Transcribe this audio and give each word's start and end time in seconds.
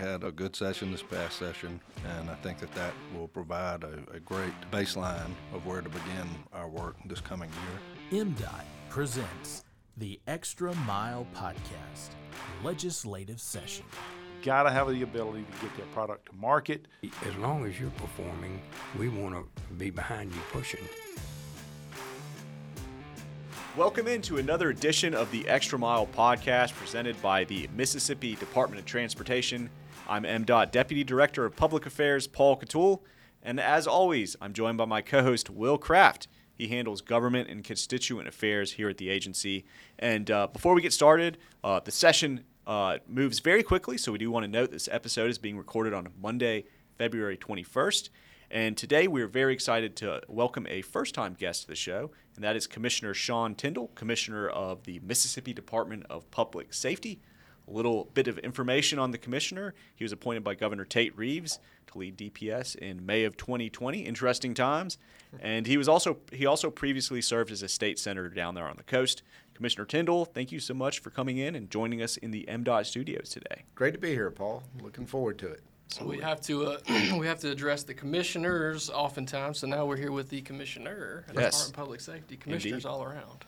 had 0.00 0.24
a 0.24 0.32
good 0.32 0.56
session 0.56 0.90
this 0.90 1.02
past 1.02 1.38
session, 1.38 1.78
and 2.18 2.30
I 2.30 2.34
think 2.36 2.58
that 2.60 2.74
that 2.74 2.94
will 3.14 3.28
provide 3.28 3.84
a, 3.84 3.98
a 4.14 4.20
great 4.20 4.54
baseline 4.72 5.30
of 5.52 5.66
where 5.66 5.82
to 5.82 5.88
begin 5.90 6.26
our 6.54 6.68
work 6.68 6.96
this 7.04 7.20
coming 7.20 7.50
year. 8.10 8.24
MDOT 8.24 8.64
presents 8.88 9.64
the 9.98 10.18
Extra 10.26 10.74
Mile 10.86 11.26
Podcast 11.36 12.14
Legislative 12.64 13.42
Session. 13.42 13.84
Got 14.42 14.62
to 14.62 14.70
have 14.70 14.88
the 14.88 15.02
ability 15.02 15.44
to 15.44 15.66
get 15.66 15.76
that 15.76 15.92
product 15.92 16.30
to 16.30 16.32
market. 16.34 16.88
As 17.26 17.36
long 17.36 17.66
as 17.66 17.78
you're 17.78 17.90
performing, 17.90 18.62
we 18.98 19.10
want 19.10 19.34
to 19.34 19.74
be 19.74 19.90
behind 19.90 20.32
you 20.32 20.40
pushing. 20.50 20.80
Welcome 23.76 24.08
into 24.08 24.38
another 24.38 24.70
edition 24.70 25.14
of 25.14 25.30
the 25.30 25.46
Extra 25.46 25.78
Mile 25.78 26.06
podcast 26.06 26.72
presented 26.72 27.20
by 27.20 27.44
the 27.44 27.68
Mississippi 27.76 28.34
Department 28.34 28.80
of 28.80 28.86
Transportation. 28.86 29.68
I'm 30.10 30.24
MDOT 30.24 30.72
Deputy 30.72 31.04
Director 31.04 31.44
of 31.44 31.54
Public 31.54 31.86
Affairs 31.86 32.26
Paul 32.26 32.58
Catul, 32.58 33.02
and 33.44 33.60
as 33.60 33.86
always, 33.86 34.34
I'm 34.40 34.52
joined 34.52 34.76
by 34.76 34.84
my 34.84 35.02
co-host 35.02 35.48
Will 35.48 35.78
Kraft. 35.78 36.26
He 36.52 36.66
handles 36.66 37.00
government 37.00 37.48
and 37.48 37.62
constituent 37.62 38.26
affairs 38.26 38.72
here 38.72 38.88
at 38.88 38.98
the 38.98 39.08
agency. 39.08 39.66
And 40.00 40.28
uh, 40.28 40.48
before 40.48 40.74
we 40.74 40.82
get 40.82 40.92
started, 40.92 41.38
uh, 41.62 41.78
the 41.78 41.92
session 41.92 42.42
uh, 42.66 42.98
moves 43.06 43.38
very 43.38 43.62
quickly, 43.62 43.96
so 43.96 44.10
we 44.10 44.18
do 44.18 44.32
want 44.32 44.42
to 44.42 44.50
note 44.50 44.72
this 44.72 44.88
episode 44.90 45.30
is 45.30 45.38
being 45.38 45.56
recorded 45.56 45.94
on 45.94 46.08
Monday, 46.20 46.64
February 46.98 47.36
21st. 47.36 48.08
And 48.50 48.76
today 48.76 49.06
we're 49.06 49.28
very 49.28 49.54
excited 49.54 49.94
to 49.98 50.22
welcome 50.26 50.66
a 50.68 50.82
first 50.82 51.14
time 51.14 51.36
guest 51.38 51.62
to 51.62 51.68
the 51.68 51.76
show, 51.76 52.10
and 52.34 52.42
that 52.42 52.56
is 52.56 52.66
Commissioner 52.66 53.14
Sean 53.14 53.54
Tindell, 53.54 53.92
Commissioner 53.94 54.48
of 54.48 54.82
the 54.82 54.98
Mississippi 55.04 55.52
Department 55.52 56.04
of 56.10 56.28
Public 56.32 56.74
Safety. 56.74 57.20
A 57.70 57.72
little 57.72 58.08
bit 58.14 58.26
of 58.26 58.38
information 58.38 58.98
on 58.98 59.12
the 59.12 59.18
commissioner. 59.18 59.74
He 59.94 60.04
was 60.04 60.10
appointed 60.12 60.42
by 60.42 60.54
Governor 60.56 60.84
Tate 60.84 61.16
Reeves 61.16 61.60
to 61.86 61.98
lead 61.98 62.16
DPS 62.16 62.74
in 62.74 63.06
May 63.06 63.22
of 63.24 63.36
2020. 63.36 64.00
Interesting 64.00 64.54
times. 64.54 64.98
And 65.38 65.66
he 65.68 65.76
was 65.76 65.88
also 65.88 66.18
he 66.32 66.46
also 66.46 66.68
previously 66.70 67.20
served 67.22 67.52
as 67.52 67.62
a 67.62 67.68
state 67.68 67.98
senator 68.00 68.28
down 68.28 68.56
there 68.56 68.66
on 68.66 68.76
the 68.76 68.82
coast. 68.82 69.22
Commissioner 69.54 69.84
Tindell, 69.84 70.24
thank 70.24 70.50
you 70.50 70.58
so 70.58 70.74
much 70.74 70.98
for 70.98 71.10
coming 71.10 71.38
in 71.38 71.54
and 71.54 71.70
joining 71.70 72.02
us 72.02 72.16
in 72.16 72.32
the 72.32 72.44
MDOT 72.48 72.86
studios 72.86 73.28
today. 73.28 73.62
Great 73.76 73.92
to 73.92 74.00
be 74.00 74.10
here, 74.10 74.30
Paul. 74.30 74.64
Looking 74.82 75.06
forward 75.06 75.38
to 75.38 75.46
it. 75.48 75.60
So 75.88 76.04
we 76.04 76.18
have 76.18 76.40
to 76.42 76.66
uh, 76.66 76.78
we 77.18 77.26
have 77.28 77.38
to 77.40 77.50
address 77.50 77.84
the 77.84 77.94
commissioners 77.94 78.90
oftentimes. 78.90 79.60
So 79.60 79.68
now 79.68 79.86
we're 79.86 79.96
here 79.96 80.12
with 80.12 80.28
the 80.28 80.40
commissioner 80.40 81.24
of 81.28 81.34
the 81.36 81.42
Yes. 81.42 81.52
Department 81.52 81.68
of 81.68 81.74
Public 81.76 82.00
Safety, 82.00 82.36
commissioners 82.36 82.84
Indeed. 82.84 82.86
all 82.88 83.04
around. 83.04 83.44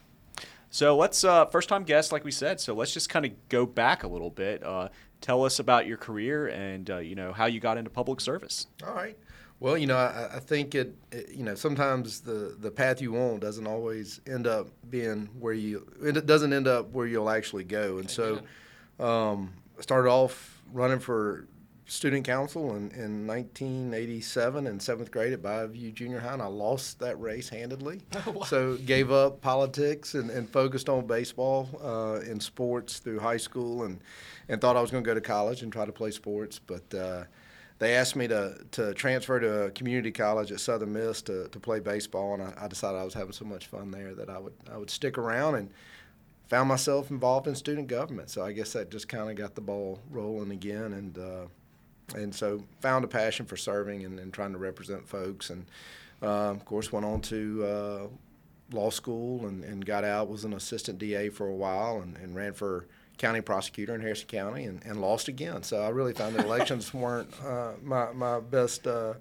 So 0.72 0.96
let's 0.96 1.22
uh, 1.22 1.44
first 1.46 1.68
time 1.68 1.84
guest, 1.84 2.12
like 2.12 2.24
we 2.24 2.30
said. 2.30 2.58
So 2.58 2.72
let's 2.74 2.94
just 2.94 3.10
kind 3.10 3.26
of 3.26 3.32
go 3.50 3.66
back 3.66 4.04
a 4.04 4.08
little 4.08 4.30
bit. 4.30 4.64
Uh, 4.64 4.88
tell 5.20 5.44
us 5.44 5.58
about 5.58 5.86
your 5.86 5.98
career 5.98 6.48
and 6.48 6.88
uh, 6.90 6.96
you 6.96 7.14
know 7.14 7.32
how 7.34 7.44
you 7.44 7.60
got 7.60 7.76
into 7.76 7.90
public 7.90 8.22
service. 8.22 8.66
All 8.84 8.94
right. 8.94 9.16
Well, 9.60 9.76
you 9.76 9.86
know, 9.86 9.98
I, 9.98 10.36
I 10.36 10.40
think 10.40 10.74
it, 10.74 10.96
it, 11.12 11.28
you 11.28 11.44
know, 11.44 11.54
sometimes 11.54 12.20
the, 12.20 12.56
the 12.58 12.70
path 12.70 13.02
you 13.02 13.12
want 13.12 13.42
doesn't 13.42 13.66
always 13.66 14.20
end 14.26 14.46
up 14.46 14.68
being 14.88 15.28
where 15.38 15.52
you, 15.52 15.86
it 16.02 16.26
doesn't 16.26 16.52
end 16.54 16.66
up 16.66 16.90
where 16.92 17.06
you'll 17.06 17.30
actually 17.30 17.64
go. 17.64 17.98
And 17.98 18.10
so 18.10 18.40
um, 18.98 19.52
I 19.78 19.82
started 19.82 20.08
off 20.08 20.62
running 20.72 20.98
for 20.98 21.46
student 21.92 22.24
council 22.24 22.70
in, 22.74 22.90
in 22.92 23.26
1987 23.26 24.66
in 24.66 24.80
seventh 24.80 25.10
grade 25.10 25.34
at 25.34 25.42
Bayview 25.42 25.92
Junior 25.92 26.20
High, 26.20 26.32
and 26.32 26.40
I 26.40 26.46
lost 26.46 26.98
that 27.00 27.20
race 27.20 27.48
handedly. 27.48 28.00
So 28.46 28.76
gave 28.76 29.10
up 29.10 29.40
politics 29.40 30.14
and, 30.14 30.30
and 30.30 30.48
focused 30.48 30.88
on 30.88 31.06
baseball 31.06 31.68
uh, 31.82 32.20
and 32.28 32.42
sports 32.42 32.98
through 32.98 33.20
high 33.20 33.36
school, 33.36 33.84
and 33.84 34.00
and 34.48 34.60
thought 34.60 34.76
I 34.76 34.80
was 34.80 34.90
going 34.90 35.04
to 35.04 35.08
go 35.08 35.14
to 35.14 35.20
college 35.20 35.62
and 35.62 35.72
try 35.72 35.84
to 35.84 35.92
play 35.92 36.10
sports, 36.10 36.58
but. 36.58 36.94
Uh, 36.94 37.24
they 37.78 37.96
asked 37.96 38.14
me 38.14 38.28
to, 38.28 38.56
to 38.70 38.94
transfer 38.94 39.40
to 39.40 39.62
a 39.64 39.70
community 39.72 40.12
college 40.12 40.52
at 40.52 40.60
Southern 40.60 40.92
Miss 40.92 41.20
to, 41.22 41.48
to 41.48 41.58
play 41.58 41.80
baseball, 41.80 42.34
and 42.34 42.42
I, 42.44 42.52
I 42.56 42.68
decided 42.68 42.96
I 42.96 43.02
was 43.02 43.14
having 43.14 43.32
so 43.32 43.44
much 43.44 43.66
fun 43.66 43.90
there 43.90 44.14
that 44.14 44.30
I 44.30 44.38
would 44.38 44.52
I 44.72 44.78
would 44.78 44.90
stick 44.90 45.18
around 45.18 45.56
and 45.56 45.68
found 46.46 46.68
myself 46.68 47.10
involved 47.10 47.48
in 47.48 47.56
student 47.56 47.88
government. 47.88 48.30
So 48.30 48.44
I 48.44 48.52
guess 48.52 48.72
that 48.74 48.92
just 48.92 49.08
kind 49.08 49.28
of 49.28 49.34
got 49.34 49.56
the 49.56 49.62
ball 49.62 49.98
rolling 50.12 50.52
again, 50.52 50.92
and 50.92 51.18
uh, 51.18 51.46
and 52.14 52.34
so 52.34 52.62
found 52.80 53.04
a 53.04 53.08
passion 53.08 53.46
for 53.46 53.56
serving 53.56 54.04
and, 54.04 54.18
and 54.18 54.32
trying 54.32 54.52
to 54.52 54.58
represent 54.58 55.08
folks, 55.08 55.50
and 55.50 55.66
uh, 56.22 56.50
of 56.50 56.64
course 56.64 56.92
went 56.92 57.06
on 57.06 57.20
to 57.22 57.64
uh, 57.64 58.06
law 58.74 58.90
school 58.90 59.46
and, 59.46 59.64
and 59.64 59.84
got 59.84 60.04
out. 60.04 60.28
Was 60.28 60.44
an 60.44 60.54
assistant 60.54 60.98
DA 60.98 61.28
for 61.28 61.46
a 61.48 61.54
while 61.54 62.00
and, 62.00 62.16
and 62.16 62.34
ran 62.34 62.52
for 62.52 62.86
county 63.18 63.40
prosecutor 63.40 63.94
in 63.94 64.00
Harrison 64.00 64.26
County 64.26 64.64
and, 64.64 64.84
and 64.84 65.00
lost 65.00 65.28
again. 65.28 65.62
So 65.62 65.82
I 65.82 65.90
really 65.90 66.12
found 66.12 66.34
that 66.36 66.44
elections 66.44 66.92
weren't 66.94 67.32
uh, 67.44 67.72
my 67.82 68.12
my 68.12 68.40
best. 68.40 68.86
Uh, 68.86 69.14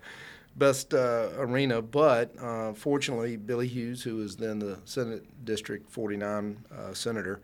Best 0.54 0.94
uh, 0.94 1.30
arena, 1.38 1.82
but 1.82 2.38
uh, 2.38 2.74
fortunately, 2.74 3.38
Billy 3.38 3.70
Hewes, 3.70 4.04
who 4.04 4.18
was 4.18 4.36
then 4.36 4.60
the 4.60 4.80
Senate 4.84 5.24
District 5.46 5.90
49 5.90 6.58
uh, 6.78 6.94
senator, 6.94 7.40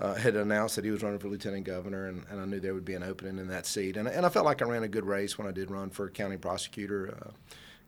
uh, 0.00 0.14
had 0.14 0.34
announced 0.34 0.76
that 0.76 0.84
he 0.84 0.90
was 0.90 1.02
running 1.02 1.18
for 1.18 1.28
lieutenant 1.28 1.64
governor, 1.64 2.08
and, 2.08 2.24
and 2.30 2.40
I 2.40 2.46
knew 2.46 2.58
there 2.58 2.74
would 2.74 2.86
be 2.86 2.94
an 2.94 3.02
opening 3.02 3.38
in 3.38 3.48
that 3.48 3.66
seat. 3.66 3.96
And, 3.98 4.08
and 4.08 4.24
I 4.24 4.30
felt 4.30 4.46
like 4.46 4.62
I 4.62 4.64
ran 4.64 4.82
a 4.82 4.88
good 4.88 5.04
race 5.04 5.36
when 5.36 5.46
I 5.46 5.52
did 5.52 5.70
run 5.70 5.90
for 5.90 6.08
county 6.08 6.38
prosecutor, 6.38 7.14
uh, 7.22 7.30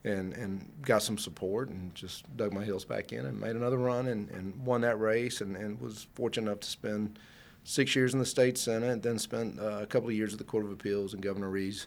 and 0.04 0.32
and 0.34 0.68
got 0.82 1.02
some 1.02 1.16
support, 1.16 1.70
and 1.70 1.94
just 1.94 2.24
dug 2.36 2.52
my 2.52 2.64
heels 2.64 2.84
back 2.84 3.12
in 3.12 3.24
and 3.24 3.40
made 3.40 3.56
another 3.56 3.78
run 3.78 4.08
and, 4.08 4.28
and 4.30 4.54
won 4.66 4.80
that 4.82 4.98
race, 5.00 5.40
and, 5.40 5.56
and 5.56 5.80
was 5.80 6.06
fortunate 6.14 6.50
enough 6.50 6.60
to 6.60 6.68
spend 6.68 7.18
six 7.64 7.94
years 7.94 8.12
in 8.12 8.18
the 8.18 8.26
state 8.26 8.58
senate, 8.58 8.90
and 8.90 9.02
then 9.02 9.18
spent 9.18 9.58
uh, 9.58 9.78
a 9.80 9.86
couple 9.86 10.08
of 10.08 10.14
years 10.14 10.32
at 10.32 10.38
the 10.38 10.44
Court 10.44 10.64
of 10.64 10.72
Appeals, 10.72 11.14
and 11.14 11.22
Governor 11.22 11.48
Reeves 11.48 11.86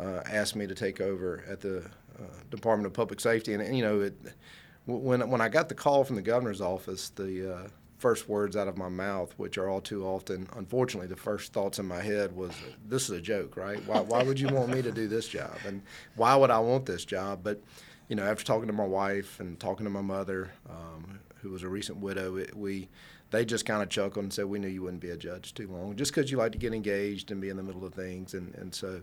uh, 0.00 0.22
asked 0.26 0.56
me 0.56 0.66
to 0.66 0.74
take 0.74 1.00
over 1.00 1.44
at 1.46 1.60
the 1.60 1.84
uh, 2.18 2.22
Department 2.50 2.86
of 2.86 2.94
Public 2.94 3.20
Safety, 3.20 3.52
and, 3.52 3.62
and, 3.62 3.76
you 3.76 3.82
know, 3.82 4.00
it, 4.00 4.14
when 4.86 5.30
when 5.30 5.40
I 5.40 5.48
got 5.48 5.68
the 5.68 5.74
call 5.74 6.02
from 6.02 6.16
the 6.16 6.22
governor's 6.22 6.60
office, 6.60 7.10
the 7.10 7.54
uh, 7.54 7.68
first 8.02 8.28
words 8.28 8.56
out 8.56 8.66
of 8.66 8.76
my 8.76 8.88
mouth, 8.88 9.32
which 9.36 9.56
are 9.56 9.68
all 9.68 9.80
too 9.80 10.04
often, 10.04 10.48
unfortunately, 10.56 11.06
the 11.06 11.16
first 11.16 11.52
thoughts 11.52 11.78
in 11.78 11.86
my 11.86 12.02
head 12.02 12.34
was, 12.34 12.52
"This 12.88 13.04
is 13.04 13.10
a 13.10 13.20
joke, 13.20 13.56
right? 13.56 13.80
Why, 13.86 14.00
why 14.00 14.24
would 14.24 14.40
you 14.40 14.48
want 14.48 14.70
me 14.70 14.82
to 14.82 14.90
do 14.90 15.06
this 15.06 15.28
job? 15.28 15.56
And 15.64 15.82
why 16.16 16.34
would 16.34 16.50
I 16.50 16.58
want 16.58 16.84
this 16.84 17.04
job?" 17.04 17.40
But 17.44 17.62
you 18.08 18.16
know, 18.16 18.24
after 18.24 18.44
talking 18.44 18.66
to 18.66 18.72
my 18.72 18.84
wife 18.84 19.38
and 19.38 19.58
talking 19.58 19.84
to 19.84 19.90
my 19.90 20.02
mother, 20.02 20.50
um, 20.68 21.20
who 21.40 21.50
was 21.50 21.62
a 21.62 21.68
recent 21.68 21.98
widow, 21.98 22.36
it, 22.36 22.56
we 22.56 22.88
they 23.30 23.44
just 23.44 23.64
kind 23.64 23.82
of 23.82 23.88
chuckled 23.88 24.24
and 24.24 24.32
said, 24.32 24.46
"We 24.46 24.58
knew 24.58 24.68
you 24.68 24.82
wouldn't 24.82 25.00
be 25.00 25.10
a 25.10 25.16
judge 25.16 25.54
too 25.54 25.68
long, 25.68 25.94
just 25.94 26.12
because 26.12 26.28
you 26.28 26.38
like 26.38 26.52
to 26.52 26.58
get 26.58 26.74
engaged 26.74 27.30
and 27.30 27.40
be 27.40 27.50
in 27.50 27.56
the 27.56 27.62
middle 27.62 27.84
of 27.84 27.94
things." 27.94 28.34
And 28.34 28.52
and 28.56 28.74
so 28.74 29.02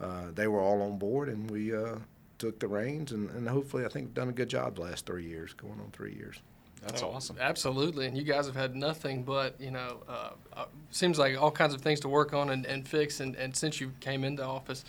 uh, 0.00 0.30
they 0.34 0.48
were 0.48 0.60
all 0.60 0.80
on 0.80 0.98
board, 0.98 1.28
and 1.28 1.50
we 1.50 1.76
uh, 1.76 1.96
took 2.38 2.58
the 2.60 2.68
reins, 2.68 3.12
and, 3.12 3.28
and 3.30 3.46
hopefully, 3.46 3.84
I 3.84 3.88
think 3.88 4.14
done 4.14 4.30
a 4.30 4.32
good 4.32 4.48
job 4.48 4.76
the 4.76 4.82
last 4.82 5.04
three 5.04 5.26
years, 5.26 5.52
going 5.52 5.80
on 5.80 5.90
three 5.92 6.14
years. 6.14 6.40
That's 6.82 7.02
Oh, 7.02 7.10
awesome. 7.10 7.36
Absolutely, 7.40 8.06
and 8.06 8.16
you 8.16 8.22
guys 8.24 8.46
have 8.46 8.54
had 8.54 8.76
nothing 8.76 9.22
but 9.22 9.60
you 9.60 9.70
know, 9.70 10.02
uh, 10.08 10.30
uh, 10.56 10.64
seems 10.90 11.18
like 11.18 11.40
all 11.40 11.50
kinds 11.50 11.74
of 11.74 11.80
things 11.80 12.00
to 12.00 12.08
work 12.08 12.32
on 12.32 12.50
and, 12.50 12.66
and 12.66 12.86
fix. 12.86 13.20
And, 13.20 13.34
and 13.36 13.54
since 13.54 13.80
you 13.80 13.92
came 14.00 14.24
into 14.24 14.44
office, 14.44 14.84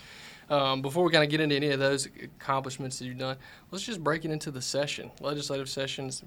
um, 0.48 0.82
before 0.82 1.04
we 1.04 1.12
kind 1.12 1.24
of 1.24 1.30
get 1.30 1.40
into 1.40 1.54
any 1.54 1.70
of 1.70 1.78
those 1.78 2.06
accomplishments 2.22 2.98
that 2.98 3.06
you've 3.06 3.18
done, 3.18 3.36
let's 3.70 3.84
just 3.84 4.02
break 4.02 4.24
it 4.24 4.30
into 4.30 4.50
the 4.50 4.62
session, 4.62 5.10
legislative 5.20 5.68
sessions, 5.68 6.22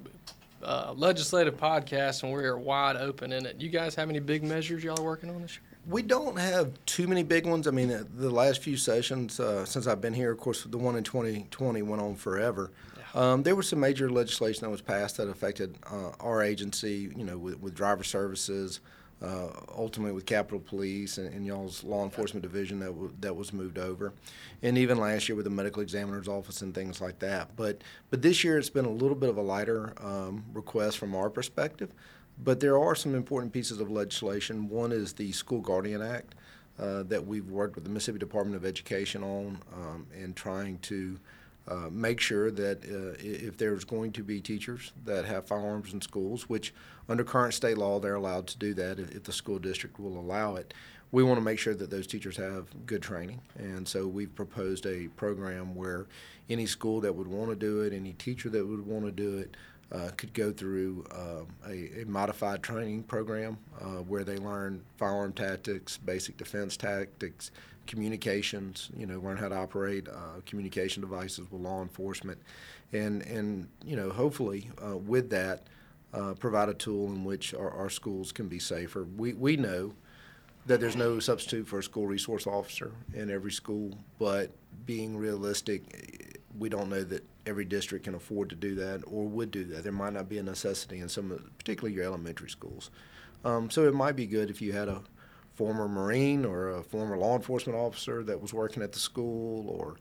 uh, 0.63 0.93
legislative 0.95 1.57
podcast, 1.57 2.23
and 2.23 2.31
we're 2.31 2.57
wide 2.57 2.95
open 2.95 3.31
in 3.33 3.45
it. 3.45 3.59
You 3.59 3.69
guys 3.69 3.95
have 3.95 4.09
any 4.09 4.19
big 4.19 4.43
measures 4.43 4.83
y'all 4.83 4.99
are 4.99 5.03
working 5.03 5.29
on 5.29 5.41
this 5.41 5.53
year? 5.53 5.61
We 5.85 6.01
don't 6.01 6.39
have 6.39 6.71
too 6.85 7.07
many 7.07 7.23
big 7.23 7.45
ones. 7.45 7.67
I 7.67 7.71
mean, 7.71 7.89
the, 7.89 8.07
the 8.15 8.29
last 8.29 8.61
few 8.61 8.77
sessions 8.77 9.41
uh, 9.41 9.65
since 9.65 9.85
I've 9.85 9.99
been 9.99 10.13
here, 10.13 10.31
of 10.31 10.37
course, 10.37 10.63
the 10.63 10.77
one 10.77 10.95
in 10.95 11.03
2020 11.03 11.81
went 11.81 12.01
on 12.01 12.15
forever. 12.15 12.71
Um, 13.15 13.43
there 13.43 13.55
was 13.55 13.67
some 13.67 13.79
major 13.79 14.09
legislation 14.09 14.61
that 14.63 14.69
was 14.69 14.81
passed 14.81 15.17
that 15.17 15.27
affected 15.27 15.77
uh, 15.91 16.11
our 16.19 16.41
agency, 16.41 17.11
you 17.15 17.23
know, 17.23 17.37
with, 17.37 17.59
with 17.59 17.75
driver 17.75 18.03
services, 18.03 18.79
uh, 19.21 19.49
ultimately 19.77 20.13
with 20.13 20.25
Capitol 20.25 20.59
Police 20.59 21.17
and, 21.17 21.33
and 21.33 21.45
y'all's 21.45 21.83
law 21.83 22.03
enforcement 22.03 22.41
division 22.41 22.79
that, 22.79 22.87
w- 22.87 23.13
that 23.21 23.35
was 23.35 23.53
moved 23.53 23.77
over, 23.77 24.13
and 24.61 24.77
even 24.77 24.97
last 24.97 25.29
year 25.29 25.35
with 25.35 25.45
the 25.45 25.51
medical 25.51 25.81
examiner's 25.81 26.27
office 26.27 26.61
and 26.61 26.73
things 26.73 26.99
like 26.99 27.19
that. 27.19 27.55
But 27.55 27.81
but 28.09 28.21
this 28.21 28.43
year 28.43 28.57
it's 28.57 28.69
been 28.69 28.85
a 28.85 28.89
little 28.91 29.15
bit 29.15 29.29
of 29.29 29.37
a 29.37 29.41
lighter 29.41 29.93
um, 30.03 30.43
request 30.53 30.97
from 30.97 31.15
our 31.15 31.29
perspective. 31.29 31.93
But 32.43 32.59
there 32.59 32.79
are 32.79 32.95
some 32.95 33.13
important 33.13 33.53
pieces 33.53 33.79
of 33.79 33.91
legislation. 33.91 34.67
One 34.67 34.91
is 34.91 35.13
the 35.13 35.31
School 35.31 35.61
Guardian 35.61 36.01
Act 36.01 36.33
uh, 36.79 37.03
that 37.03 37.25
we've 37.25 37.49
worked 37.49 37.75
with 37.75 37.83
the 37.83 37.91
Mississippi 37.91 38.17
Department 38.17 38.55
of 38.55 38.65
Education 38.65 39.23
on 39.23 39.59
um, 39.75 40.07
and 40.13 40.35
trying 40.35 40.79
to 40.79 41.19
uh, 41.67 41.89
make 41.91 42.19
sure 42.19 42.51
that 42.51 42.83
uh, 42.83 43.15
if 43.19 43.57
there's 43.57 43.85
going 43.85 44.11
to 44.11 44.23
be 44.23 44.41
teachers 44.41 44.91
that 45.05 45.25
have 45.25 45.47
firearms 45.47 45.93
in 45.93 46.01
schools, 46.01 46.49
which 46.49 46.73
under 47.07 47.23
current 47.23 47.53
state 47.53 47.77
law 47.77 47.99
they're 47.99 48.15
allowed 48.15 48.47
to 48.47 48.57
do 48.57 48.73
that 48.73 48.99
if, 48.99 49.23
the 49.23 49.31
school 49.31 49.59
district 49.59 49.99
will 49.99 50.19
allow 50.19 50.55
it, 50.55 50.73
we 51.11 51.23
want 51.23 51.37
to 51.37 51.43
make 51.43 51.59
sure 51.59 51.75
that 51.75 51.89
those 51.89 52.07
teachers 52.07 52.35
have 52.35 52.65
good 52.85 53.01
training. 53.01 53.39
And 53.57 53.87
so 53.87 54.07
we've 54.07 54.33
proposed 54.33 54.85
a 54.85 55.07
program 55.09 55.75
where 55.75 56.07
any 56.49 56.65
school 56.65 56.99
that 57.01 57.15
would 57.15 57.27
want 57.27 57.49
to 57.51 57.55
do 57.55 57.81
it, 57.81 57.93
any 57.93 58.13
teacher 58.13 58.49
that 58.49 58.65
would 58.65 58.85
want 58.85 59.05
to 59.05 59.11
do 59.11 59.37
it, 59.37 59.55
uh, 59.91 60.09
could 60.17 60.33
go 60.33 60.51
through 60.51 61.05
uh, 61.11 61.69
a, 61.69 62.01
a 62.01 62.05
modified 62.07 62.63
training 62.63 63.03
program 63.03 63.57
uh, 63.79 64.01
where 64.01 64.23
they 64.23 64.37
learn 64.37 64.81
firearm 64.97 65.31
tactics, 65.31 65.97
basic 65.97 66.35
defense 66.35 66.75
tactics, 66.75 67.51
communications, 67.87 68.89
you 68.95 69.05
know, 69.05 69.19
learn 69.19 69.37
how 69.37 69.49
to 69.49 69.55
operate 69.55 70.07
uh, 70.07 70.41
communication 70.45 71.01
devices 71.01 71.51
with 71.51 71.61
law 71.61 71.81
enforcement, 71.81 72.39
and 72.91 73.21
and 73.23 73.67
you 73.85 73.95
know, 73.95 74.09
hopefully 74.09 74.69
uh, 74.85 74.97
with 74.97 75.29
that, 75.29 75.67
uh, 76.13 76.33
provide 76.33 76.69
a 76.69 76.73
tool 76.73 77.07
in 77.07 77.23
which 77.23 77.53
our, 77.53 77.69
our 77.71 77.89
schools 77.89 78.31
can 78.31 78.47
be 78.47 78.59
safer. 78.59 79.05
We 79.17 79.33
we 79.33 79.57
know 79.57 79.93
that 80.65 80.79
there's 80.79 80.95
no 80.95 81.19
substitute 81.19 81.67
for 81.67 81.79
a 81.79 81.83
school 81.83 82.07
resource 82.07 82.47
officer 82.47 82.91
in 83.13 83.29
every 83.29 83.51
school, 83.51 83.97
but 84.17 84.51
being 84.85 85.17
realistic, 85.17 86.39
we 86.57 86.69
don't 86.69 86.89
know 86.89 87.03
that 87.03 87.25
every 87.45 87.65
district 87.65 88.05
can 88.05 88.15
afford 88.15 88.49
to 88.49 88.55
do 88.55 88.75
that 88.75 89.03
or 89.05 89.25
would 89.25 89.51
do 89.51 89.65
that. 89.65 89.83
There 89.83 89.91
might 89.91 90.13
not 90.13 90.29
be 90.29 90.37
a 90.37 90.43
necessity 90.43 90.99
in 90.99 91.09
some, 91.09 91.31
of, 91.31 91.57
particularly 91.57 91.93
your 91.95 92.05
elementary 92.05 92.49
schools. 92.49 92.91
Um, 93.43 93.69
so 93.69 93.85
it 93.87 93.93
might 93.93 94.15
be 94.15 94.25
good 94.25 94.49
if 94.49 94.61
you 94.61 94.71
had 94.71 94.87
a 94.87 95.01
former 95.55 95.87
Marine 95.87 96.45
or 96.45 96.69
a 96.69 96.83
former 96.83 97.17
law 97.17 97.35
enforcement 97.35 97.77
officer 97.77 98.23
that 98.23 98.41
was 98.41 98.53
working 98.53 98.81
at 98.83 98.91
the 98.91 98.99
school 98.99 99.69
or 99.69 99.97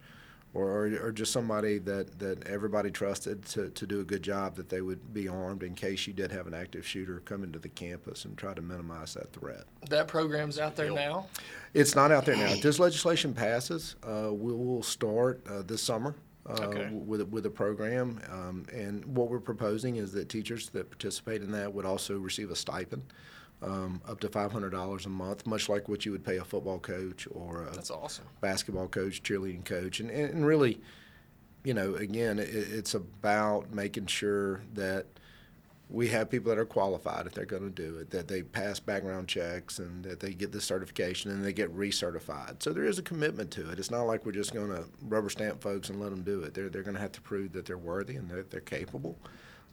or, 0.54 0.84
or 1.02 1.12
just 1.12 1.32
somebody 1.32 1.78
that, 1.78 2.18
that 2.18 2.46
everybody 2.46 2.90
trusted 2.90 3.42
to, 3.46 3.70
to 3.70 3.86
do 3.86 4.00
a 4.00 4.04
good 4.04 4.22
job 4.22 4.54
that 4.56 4.68
they 4.68 4.82
would 4.82 5.14
be 5.14 5.26
armed 5.26 5.62
in 5.62 5.74
case 5.74 6.06
you 6.06 6.12
did 6.12 6.30
have 6.30 6.46
an 6.46 6.52
active 6.52 6.86
shooter 6.86 7.22
come 7.24 7.42
into 7.42 7.58
the 7.58 7.70
campus 7.70 8.26
and 8.26 8.36
try 8.36 8.52
to 8.52 8.60
minimize 8.60 9.14
that 9.14 9.32
threat. 9.32 9.64
That 9.88 10.08
program's 10.08 10.58
out 10.58 10.76
there 10.76 10.90
now. 10.90 11.26
It's 11.72 11.94
not 11.96 12.12
out 12.12 12.26
there 12.26 12.36
now. 12.36 12.52
If 12.52 12.60
this 12.60 12.78
legislation 12.78 13.32
passes, 13.32 13.96
uh, 14.06 14.28
we 14.30 14.52
will 14.52 14.82
start 14.82 15.42
uh, 15.48 15.62
this 15.62 15.82
summer. 15.82 16.14
Uh, 16.44 16.54
Okay. 16.64 16.90
with, 16.92 17.22
with 17.28 17.46
a 17.46 17.50
program, 17.50 18.20
um, 18.28 18.66
and 18.74 19.04
what 19.04 19.30
we're 19.30 19.38
proposing 19.38 19.94
is 19.94 20.10
that 20.10 20.28
teachers 20.28 20.68
that 20.70 20.90
participate 20.90 21.40
in 21.40 21.52
that 21.52 21.72
would 21.72 21.86
also 21.86 22.18
receive 22.18 22.50
a 22.50 22.56
stipend, 22.56 23.04
um, 23.62 24.00
up 24.08 24.20
to 24.20 24.28
$500 24.28 25.06
a 25.06 25.08
month, 25.08 25.46
much 25.46 25.68
like 25.68 25.88
what 25.88 26.04
you 26.04 26.12
would 26.12 26.24
pay 26.24 26.38
a 26.38 26.44
football 26.44 26.78
coach 26.78 27.28
or 27.30 27.64
a 27.64 27.74
That's 27.74 27.90
awesome. 27.90 28.26
basketball 28.40 28.88
coach, 28.88 29.22
cheerleading 29.22 29.64
coach, 29.64 30.00
and, 30.00 30.10
and 30.10 30.44
really, 30.44 30.80
you 31.64 31.74
know, 31.74 31.94
again, 31.94 32.38
it, 32.38 32.48
it's 32.48 32.94
about 32.94 33.72
making 33.72 34.06
sure 34.06 34.62
that 34.74 35.06
we 35.88 36.08
have 36.08 36.30
people 36.30 36.48
that 36.48 36.58
are 36.58 36.64
qualified 36.64 37.26
if 37.26 37.34
they're 37.34 37.44
going 37.44 37.62
to 37.62 37.70
do 37.70 37.98
it, 37.98 38.10
that 38.10 38.26
they 38.26 38.42
pass 38.42 38.80
background 38.80 39.28
checks, 39.28 39.78
and 39.78 40.02
that 40.04 40.20
they 40.20 40.32
get 40.32 40.50
the 40.50 40.60
certification 40.60 41.30
and 41.30 41.44
they 41.44 41.52
get 41.52 41.74
recertified. 41.76 42.62
So 42.62 42.72
there 42.72 42.84
is 42.84 42.98
a 42.98 43.02
commitment 43.02 43.50
to 43.52 43.70
it. 43.70 43.78
It's 43.78 43.90
not 43.90 44.04
like 44.04 44.24
we're 44.24 44.32
just 44.32 44.54
going 44.54 44.70
to 44.70 44.84
rubber 45.02 45.28
stamp 45.28 45.60
folks 45.60 45.90
and 45.90 46.00
let 46.00 46.10
them 46.10 46.22
do 46.22 46.42
it. 46.42 46.54
They're 46.54 46.70
they're 46.70 46.82
going 46.82 46.94
to 46.96 47.00
have 47.00 47.12
to 47.12 47.20
prove 47.20 47.52
that 47.52 47.66
they're 47.66 47.76
worthy 47.78 48.16
and 48.16 48.28
they're, 48.28 48.42
they're 48.44 48.60
capable, 48.60 49.18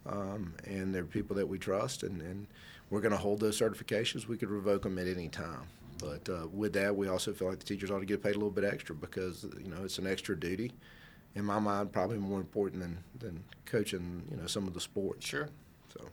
um, 0.06 0.53
and 0.65 0.94
they're 0.94 1.06
people 1.06 1.38
that 1.38 1.47
we 1.47 1.57
trust, 1.57 2.03
and, 2.03 2.21
and 2.21 2.47
we're 2.89 3.01
going 3.01 3.12
to 3.12 3.18
hold 3.18 3.39
those 3.39 3.59
certifications. 3.59 4.27
We 4.27 4.38
could 4.38 4.50
revoke 4.50 4.83
them 4.83 4.97
at 4.97 5.07
any 5.07 5.27
time. 5.27 5.68
But 6.00 6.30
uh, 6.30 6.47
with 6.47 6.74
that, 6.74 6.95
we 6.95 7.07
also 7.07 7.33
feel 7.33 7.50
like 7.50 7.59
the 7.59 7.65
teachers 7.65 7.91
ought 7.91 8.00
to 8.00 8.06
get 8.06 8.24
paid 8.24 8.31
a 8.31 8.39
little 8.39 8.50
bit 8.50 8.63
extra 8.63 8.95
because 8.95 9.45
you 9.62 9.69
know 9.69 9.83
it's 9.83 9.97
an 9.97 10.07
extra 10.07 10.39
duty. 10.39 10.71
In 11.36 11.45
my 11.45 11.59
mind, 11.59 11.91
probably 11.91 12.18
more 12.18 12.39
important 12.39 12.81
than, 12.81 12.97
than 13.19 13.44
coaching 13.65 14.24
you 14.31 14.38
know 14.38 14.47
some 14.47 14.68
of 14.68 14.74
the 14.74 14.81
sports. 14.81 15.27
Sure. 15.27 15.50
So 15.94 16.06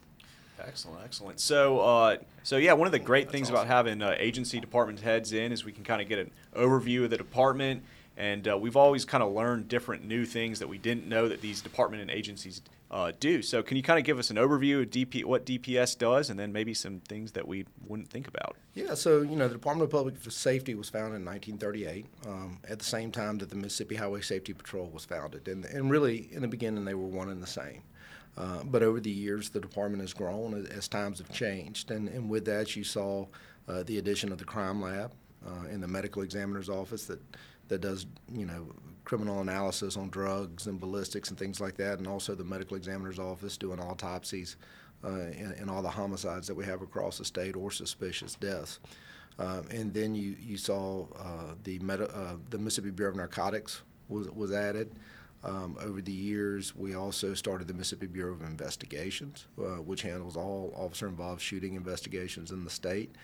Excellent, 0.65 1.05
excellent. 1.05 1.41
So, 1.41 1.81
uh, 1.81 2.17
so 2.43 2.57
yeah, 2.57 2.73
one 2.73 2.87
of 2.87 2.93
the 2.93 2.99
great 2.99 3.31
things 3.31 3.51
about 3.51 3.67
having 3.67 4.01
uh, 4.03 4.15
agency 4.19 4.59
department 4.59 5.01
heads 5.01 5.33
in 5.33 5.53
is 5.53 5.65
we 5.65 5.73
can 5.73 5.85
kind 5.85 6.01
of 6.01 6.09
get 6.09 6.19
an 6.19 6.31
overview 6.57 7.05
of 7.05 7.11
the 7.11 7.17
department, 7.17 7.83
and 8.17 8.49
uh, 8.49 8.57
we've 8.57 8.77
always 8.77 9.05
kind 9.05 9.23
of 9.23 9.33
learned 9.33 9.69
different 9.69 10.07
new 10.07 10.25
things 10.25 10.59
that 10.59 10.69
we 10.69 10.79
didn't 10.79 11.07
know 11.07 11.29
that 11.29 11.41
these 11.41 11.61
department 11.61 12.01
and 12.03 12.11
agencies 12.11 12.63
uh, 12.91 13.13
do. 13.19 13.43
So, 13.43 13.63
can 13.63 13.77
you 13.77 13.83
kind 13.83 13.99
of 13.99 14.05
give 14.05 14.19
us 14.19 14.31
an 14.31 14.37
overview 14.37 14.83
of 14.83 14.91
DP, 14.91 15.25
what 15.25 15.45
DPS 15.45 15.99
does, 15.99 16.31
and 16.31 16.39
then 16.39 16.53
maybe 16.53 16.73
some 16.75 17.01
things 17.01 17.33
that 17.33 17.47
we 17.47 17.67
wouldn't 17.87 18.09
think 18.09 18.29
about? 18.29 18.57
Yeah, 18.75 18.95
so 18.95 19.23
you 19.23 19.37
know 19.37 19.49
the 19.49 19.55
Department 19.55 19.85
of 19.85 19.91
Public 19.91 20.15
Safety 20.31 20.75
was 20.75 20.89
founded 20.89 21.21
in 21.21 21.25
1938, 21.25 22.07
um, 22.27 22.59
at 22.69 22.79
the 22.79 22.85
same 22.85 23.11
time 23.11 23.39
that 23.39 23.51
the 23.51 23.57
Mississippi 23.57 23.97
Highway 23.97 24.21
Safety 24.21 24.53
Patrol 24.53 24.89
was 24.89 25.05
founded, 25.05 25.49
and 25.49 25.65
and 25.65 25.91
really 25.91 26.29
in 26.33 26.43
the 26.43 26.49
beginning 26.49 26.85
they 26.85 26.95
were 26.95 27.07
one 27.07 27.29
and 27.29 27.43
the 27.43 27.47
same. 27.47 27.83
Uh, 28.37 28.63
but 28.65 28.83
over 28.83 29.01
the 29.01 29.11
years, 29.11 29.49
the 29.49 29.61
department 29.61 30.03
has 30.03 30.13
grown 30.13 30.53
as, 30.53 30.67
as 30.67 30.89
times 30.89 31.19
have 31.19 31.33
changed, 31.33 31.91
and, 31.91 32.07
and 32.09 32.29
with 32.29 32.45
that, 32.45 32.77
you 32.77 32.85
saw 32.85 33.27
uh, 33.67 33.83
the 33.85 33.97
addition 33.99 34.31
of 34.31 34.37
the 34.37 34.45
crime 34.45 34.83
lab 34.83 35.11
uh, 35.47 35.67
in 35.69 35.81
the 35.81 35.89
medical 35.89 36.23
examiner's 36.23 36.69
office 36.69 37.07
that 37.07 37.21
that 37.69 37.81
does 37.81 38.07
you 38.33 38.47
know 38.47 38.69
criminal 39.07 39.41
analysis 39.41 39.97
on 39.97 40.11
drugs 40.11 40.67
and 40.67 40.79
ballistics 40.81 41.31
and 41.31 41.39
things 41.39 41.61
like 41.61 41.77
that, 41.77 41.99
and 41.99 42.07
also 42.07 42.35
the 42.35 42.45
medical 42.45 42.77
examiner's 42.77 43.19
office 43.19 43.57
doing 43.57 43.81
autopsies 43.81 44.57
uh, 45.05 45.09
in, 45.09 45.55
in 45.61 45.69
all 45.69 45.81
the 45.81 45.89
homicides 45.89 46.47
that 46.49 46.55
we 46.55 46.65
have 46.65 46.83
across 46.83 47.17
the 47.17 47.25
state 47.25 47.57
or 47.57 47.71
suspicious 47.71 48.35
deaths. 48.35 48.81
Um, 49.39 49.67
and 49.71 49.95
then 49.95 50.15
you, 50.15 50.35
you 50.41 50.57
saw 50.57 51.07
uh, 51.19 51.55
the, 51.63 51.81
uh, 51.89 52.35
the 52.51 52.59
Mississippi 52.59 52.91
Bureau 52.91 53.13
of 53.13 53.17
Narcotics 53.17 53.83
was, 54.09 54.29
was 54.31 54.53
added. 54.53 54.91
Um, 55.45 55.77
over 55.81 56.01
the 56.01 56.13
years, 56.13 56.75
we 56.75 56.97
also 56.97 57.33
started 57.35 57.69
the 57.69 57.75
Mississippi 57.75 58.09
Bureau 58.09 58.33
of 58.33 58.43
Investigations, 58.43 59.47
uh, 59.59 59.83
which 59.83 60.03
handles 60.03 60.37
all 60.37 60.73
officer 60.75 61.07
involved 61.07 61.41
shooting 61.41 61.75
investigations 61.75 62.51
in 62.51 62.65
the 62.65 62.71
state. 62.71 63.15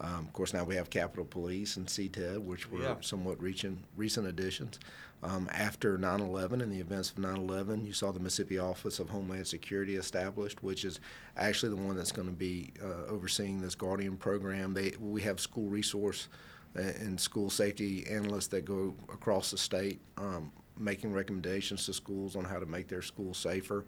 Um, 0.00 0.20
of 0.26 0.32
course, 0.32 0.54
now 0.54 0.64
we 0.64 0.74
have 0.76 0.88
Capitol 0.88 1.26
Police 1.26 1.76
and 1.76 1.86
CTED, 1.86 2.38
which 2.42 2.70
were 2.70 2.80
Yeah. 2.82 2.96
somewhat 3.00 3.40
recent, 3.40 3.84
recent 3.96 4.26
additions. 4.26 4.78
Um, 5.22 5.50
after 5.52 5.98
9 5.98 6.20
11 6.20 6.62
and 6.62 6.72
the 6.72 6.80
events 6.80 7.10
of 7.10 7.18
9 7.18 7.36
11, 7.36 7.84
you 7.84 7.92
saw 7.92 8.10
the 8.10 8.18
Mississippi 8.20 8.58
Office 8.58 8.98
of 8.98 9.10
Homeland 9.10 9.46
Security 9.46 9.96
established, 9.96 10.62
which 10.62 10.86
is 10.86 10.98
actually 11.36 11.68
the 11.68 11.82
one 11.82 11.96
that's 11.96 12.12
going 12.12 12.28
to 12.28 12.34
be 12.34 12.72
uh, 12.82 13.04
overseeing 13.08 13.60
this 13.60 13.74
Guardian 13.74 14.16
program. 14.16 14.72
They, 14.72 14.92
we 14.98 15.20
have 15.22 15.38
school 15.38 15.68
resource 15.68 16.28
uh, 16.74 16.80
and 16.80 17.20
school 17.20 17.50
safety 17.50 18.06
analysts 18.08 18.46
that 18.48 18.64
go 18.64 18.94
across 19.12 19.50
the 19.50 19.58
state 19.58 20.00
um, 20.16 20.50
making 20.78 21.12
recommendations 21.12 21.84
to 21.84 21.92
schools 21.92 22.34
on 22.34 22.44
how 22.44 22.58
to 22.58 22.64
make 22.64 22.88
their 22.88 23.02
schools 23.02 23.36
safer. 23.36 23.84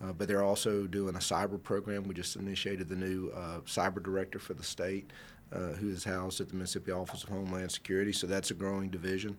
Uh, 0.00 0.12
but 0.12 0.28
they're 0.28 0.42
also 0.44 0.86
doing 0.86 1.16
a 1.16 1.18
cyber 1.18 1.60
program. 1.60 2.04
We 2.04 2.14
just 2.14 2.36
initiated 2.36 2.88
the 2.88 2.96
new 2.96 3.30
uh, 3.34 3.60
cyber 3.60 4.00
director 4.02 4.38
for 4.38 4.52
the 4.52 4.62
state, 4.62 5.10
uh, 5.52 5.74
who 5.74 5.88
is 5.90 6.04
housed 6.04 6.40
at 6.40 6.48
the 6.48 6.56
Mississippi 6.56 6.92
Office 6.92 7.22
of 7.22 7.30
Homeland 7.30 7.70
Security. 7.70 8.12
So 8.12 8.26
that's 8.26 8.50
a 8.50 8.54
growing 8.54 8.90
division. 8.90 9.36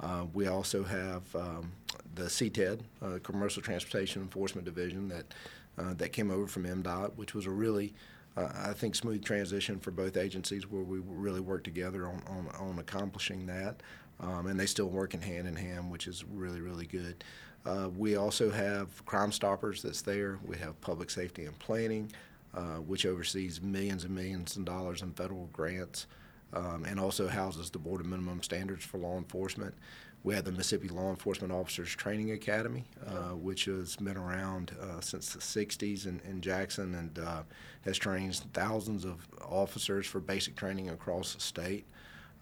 Uh, 0.00 0.26
we 0.32 0.46
also 0.46 0.84
have 0.84 1.22
um, 1.34 1.72
the 2.14 2.24
CTED, 2.24 2.80
uh, 3.02 3.18
Commercial 3.22 3.62
Transportation 3.62 4.22
Enforcement 4.22 4.64
Division, 4.64 5.08
that 5.08 5.34
uh, 5.78 5.92
that 5.94 6.10
came 6.12 6.30
over 6.30 6.46
from 6.46 6.64
MDOT, 6.64 7.16
which 7.16 7.34
was 7.34 7.46
a 7.46 7.50
really 7.50 7.92
uh, 8.36 8.48
I 8.54 8.72
think 8.72 8.94
smooth 8.94 9.24
transition 9.24 9.78
for 9.78 9.90
both 9.90 10.16
agencies 10.16 10.70
where 10.70 10.82
we 10.82 10.98
really 10.98 11.40
worked 11.40 11.64
together 11.64 12.06
on, 12.06 12.22
on, 12.26 12.48
on 12.58 12.78
accomplishing 12.78 13.46
that. 13.46 13.82
Um, 14.20 14.46
and 14.46 14.58
they 14.58 14.66
still 14.66 14.88
working 14.88 15.20
hand 15.20 15.46
in 15.46 15.56
hand, 15.56 15.90
which 15.90 16.06
is 16.06 16.24
really, 16.24 16.60
really 16.60 16.86
good. 16.86 17.22
Uh, 17.66 17.88
we 17.96 18.16
also 18.16 18.50
have 18.50 19.04
Crime 19.04 19.32
Stoppers 19.32 19.82
that's 19.82 20.02
there. 20.02 20.38
We 20.44 20.56
have 20.58 20.80
Public 20.80 21.10
Safety 21.10 21.44
and 21.44 21.58
Planning, 21.58 22.12
uh, 22.56 22.80
which 22.80 23.04
oversees 23.04 23.60
millions 23.60 24.04
and 24.04 24.14
millions 24.14 24.56
of 24.56 24.64
dollars 24.64 25.02
in 25.02 25.12
federal 25.12 25.48
grants 25.52 26.06
um, 26.52 26.84
and 26.86 26.98
also 26.98 27.28
houses 27.28 27.70
the 27.70 27.78
Board 27.78 28.00
of 28.00 28.06
Minimum 28.06 28.42
Standards 28.42 28.84
for 28.84 28.98
Law 28.98 29.18
Enforcement. 29.18 29.74
We 30.24 30.34
have 30.34 30.44
the 30.44 30.52
Mississippi 30.52 30.88
Law 30.88 31.10
Enforcement 31.10 31.52
Officers 31.52 31.94
Training 31.94 32.32
Academy, 32.32 32.84
uh, 33.06 33.34
which 33.34 33.66
has 33.66 33.94
been 33.96 34.16
around 34.16 34.72
uh, 34.80 35.00
since 35.00 35.32
the 35.32 35.38
60s 35.38 36.06
in, 36.06 36.20
in 36.28 36.40
Jackson 36.40 36.94
and 36.94 37.18
uh, 37.18 37.42
has 37.84 37.96
trained 37.96 38.34
thousands 38.52 39.04
of 39.04 39.26
officers 39.40 40.06
for 40.06 40.18
basic 40.18 40.56
training 40.56 40.88
across 40.90 41.34
the 41.34 41.40
state. 41.40 41.86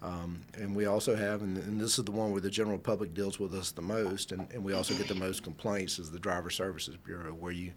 Um, 0.01 0.41
and 0.53 0.75
we 0.75 0.85
also 0.85 1.15
have, 1.15 1.41
and, 1.41 1.57
and 1.57 1.79
this 1.79 1.97
is 1.97 2.05
the 2.05 2.11
one 2.11 2.31
where 2.31 2.41
the 2.41 2.49
general 2.49 2.77
public 2.77 3.13
deals 3.13 3.39
with 3.39 3.53
us 3.53 3.71
the 3.71 3.81
most, 3.81 4.31
and, 4.31 4.47
and 4.51 4.63
we 4.63 4.73
also 4.73 4.93
get 4.93 5.07
the 5.07 5.15
most 5.15 5.43
complaints, 5.43 5.97
is 5.97 6.11
the 6.11 6.19
Driver 6.19 6.49
Services 6.49 6.95
Bureau, 6.97 7.31
where 7.31 7.51
you 7.51 7.71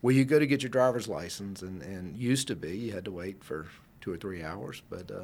where 0.00 0.14
you 0.14 0.24
go 0.24 0.38
to 0.38 0.46
get 0.46 0.62
your 0.62 0.70
driver's 0.70 1.08
license, 1.08 1.62
and, 1.62 1.82
and 1.82 2.16
used 2.16 2.46
to 2.48 2.56
be 2.56 2.76
you 2.76 2.92
had 2.92 3.06
to 3.06 3.10
wait 3.10 3.42
for 3.42 3.66
two 4.00 4.12
or 4.12 4.18
three 4.18 4.42
hours, 4.42 4.82
but 4.90 5.10
uh, 5.10 5.14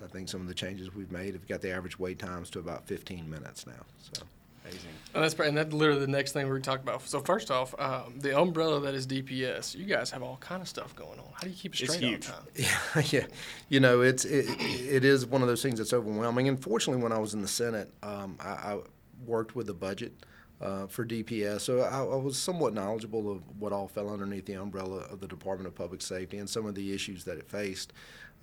I, 0.00 0.04
I 0.04 0.08
think 0.08 0.28
some 0.28 0.40
of 0.40 0.48
the 0.48 0.54
changes 0.54 0.94
we've 0.94 1.12
made 1.12 1.34
have 1.34 1.46
got 1.46 1.60
the 1.60 1.70
average 1.70 1.98
wait 1.98 2.18
times 2.18 2.48
to 2.50 2.58
about 2.58 2.86
15 2.86 3.28
minutes 3.28 3.66
now. 3.66 3.84
So. 4.14 4.22
Amazing. 4.70 4.90
And 5.12 5.24
that's 5.24 5.34
and 5.34 5.56
that's 5.56 5.72
literally 5.72 6.00
the 6.00 6.06
next 6.06 6.32
thing 6.32 6.48
we're 6.48 6.60
talking 6.60 6.82
about. 6.82 7.02
So 7.02 7.20
first 7.20 7.50
off, 7.50 7.74
um, 7.80 8.14
the 8.18 8.38
umbrella 8.38 8.80
that 8.80 8.94
is 8.94 9.06
DPS, 9.06 9.74
you 9.74 9.84
guys 9.84 10.10
have 10.10 10.22
all 10.22 10.36
kind 10.36 10.62
of 10.62 10.68
stuff 10.68 10.94
going 10.94 11.18
on. 11.18 11.26
How 11.32 11.40
do 11.40 11.50
you 11.50 11.56
keep 11.56 11.74
it 11.74 11.80
It's 11.80 11.92
straight 11.94 12.04
all 12.04 12.10
huge. 12.10 12.26
the 12.26 12.32
time? 12.32 12.46
Yeah, 12.54 13.02
yeah. 13.20 13.26
You 13.68 13.80
know, 13.80 14.02
it's 14.02 14.24
it, 14.24 14.46
it 14.60 15.04
is 15.04 15.26
one 15.26 15.42
of 15.42 15.48
those 15.48 15.62
things 15.62 15.78
that's 15.78 15.92
overwhelming. 15.92 16.46
And 16.48 16.62
fortunately, 16.62 17.02
when 17.02 17.12
I 17.12 17.18
was 17.18 17.34
in 17.34 17.42
the 17.42 17.48
Senate, 17.48 17.92
um, 18.04 18.36
I, 18.40 18.48
I 18.48 18.78
worked 19.26 19.56
with 19.56 19.66
the 19.66 19.74
budget 19.74 20.12
uh, 20.60 20.86
for 20.86 21.04
DPS, 21.04 21.62
so 21.62 21.80
I, 21.80 21.98
I 21.98 22.16
was 22.16 22.38
somewhat 22.38 22.72
knowledgeable 22.74 23.32
of 23.32 23.42
what 23.58 23.72
all 23.72 23.88
fell 23.88 24.10
underneath 24.10 24.46
the 24.46 24.54
umbrella 24.54 24.98
of 25.10 25.18
the 25.20 25.26
Department 25.26 25.66
of 25.66 25.74
Public 25.74 26.02
Safety 26.02 26.38
and 26.38 26.48
some 26.48 26.66
of 26.66 26.74
the 26.74 26.92
issues 26.94 27.24
that 27.24 27.36
it 27.38 27.48
faced. 27.48 27.92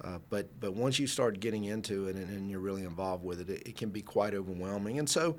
Uh, 0.03 0.17
but 0.29 0.47
but 0.59 0.73
once 0.73 0.99
you 0.99 1.07
start 1.07 1.39
getting 1.39 1.63
into 1.63 2.07
it 2.07 2.15
and, 2.15 2.29
and 2.29 2.51
you're 2.51 2.59
really 2.59 2.83
involved 2.83 3.23
with 3.23 3.39
it, 3.39 3.49
it, 3.49 3.67
it 3.69 3.77
can 3.77 3.89
be 3.89 4.01
quite 4.01 4.33
overwhelming. 4.33 4.99
And 4.99 5.09
so. 5.09 5.37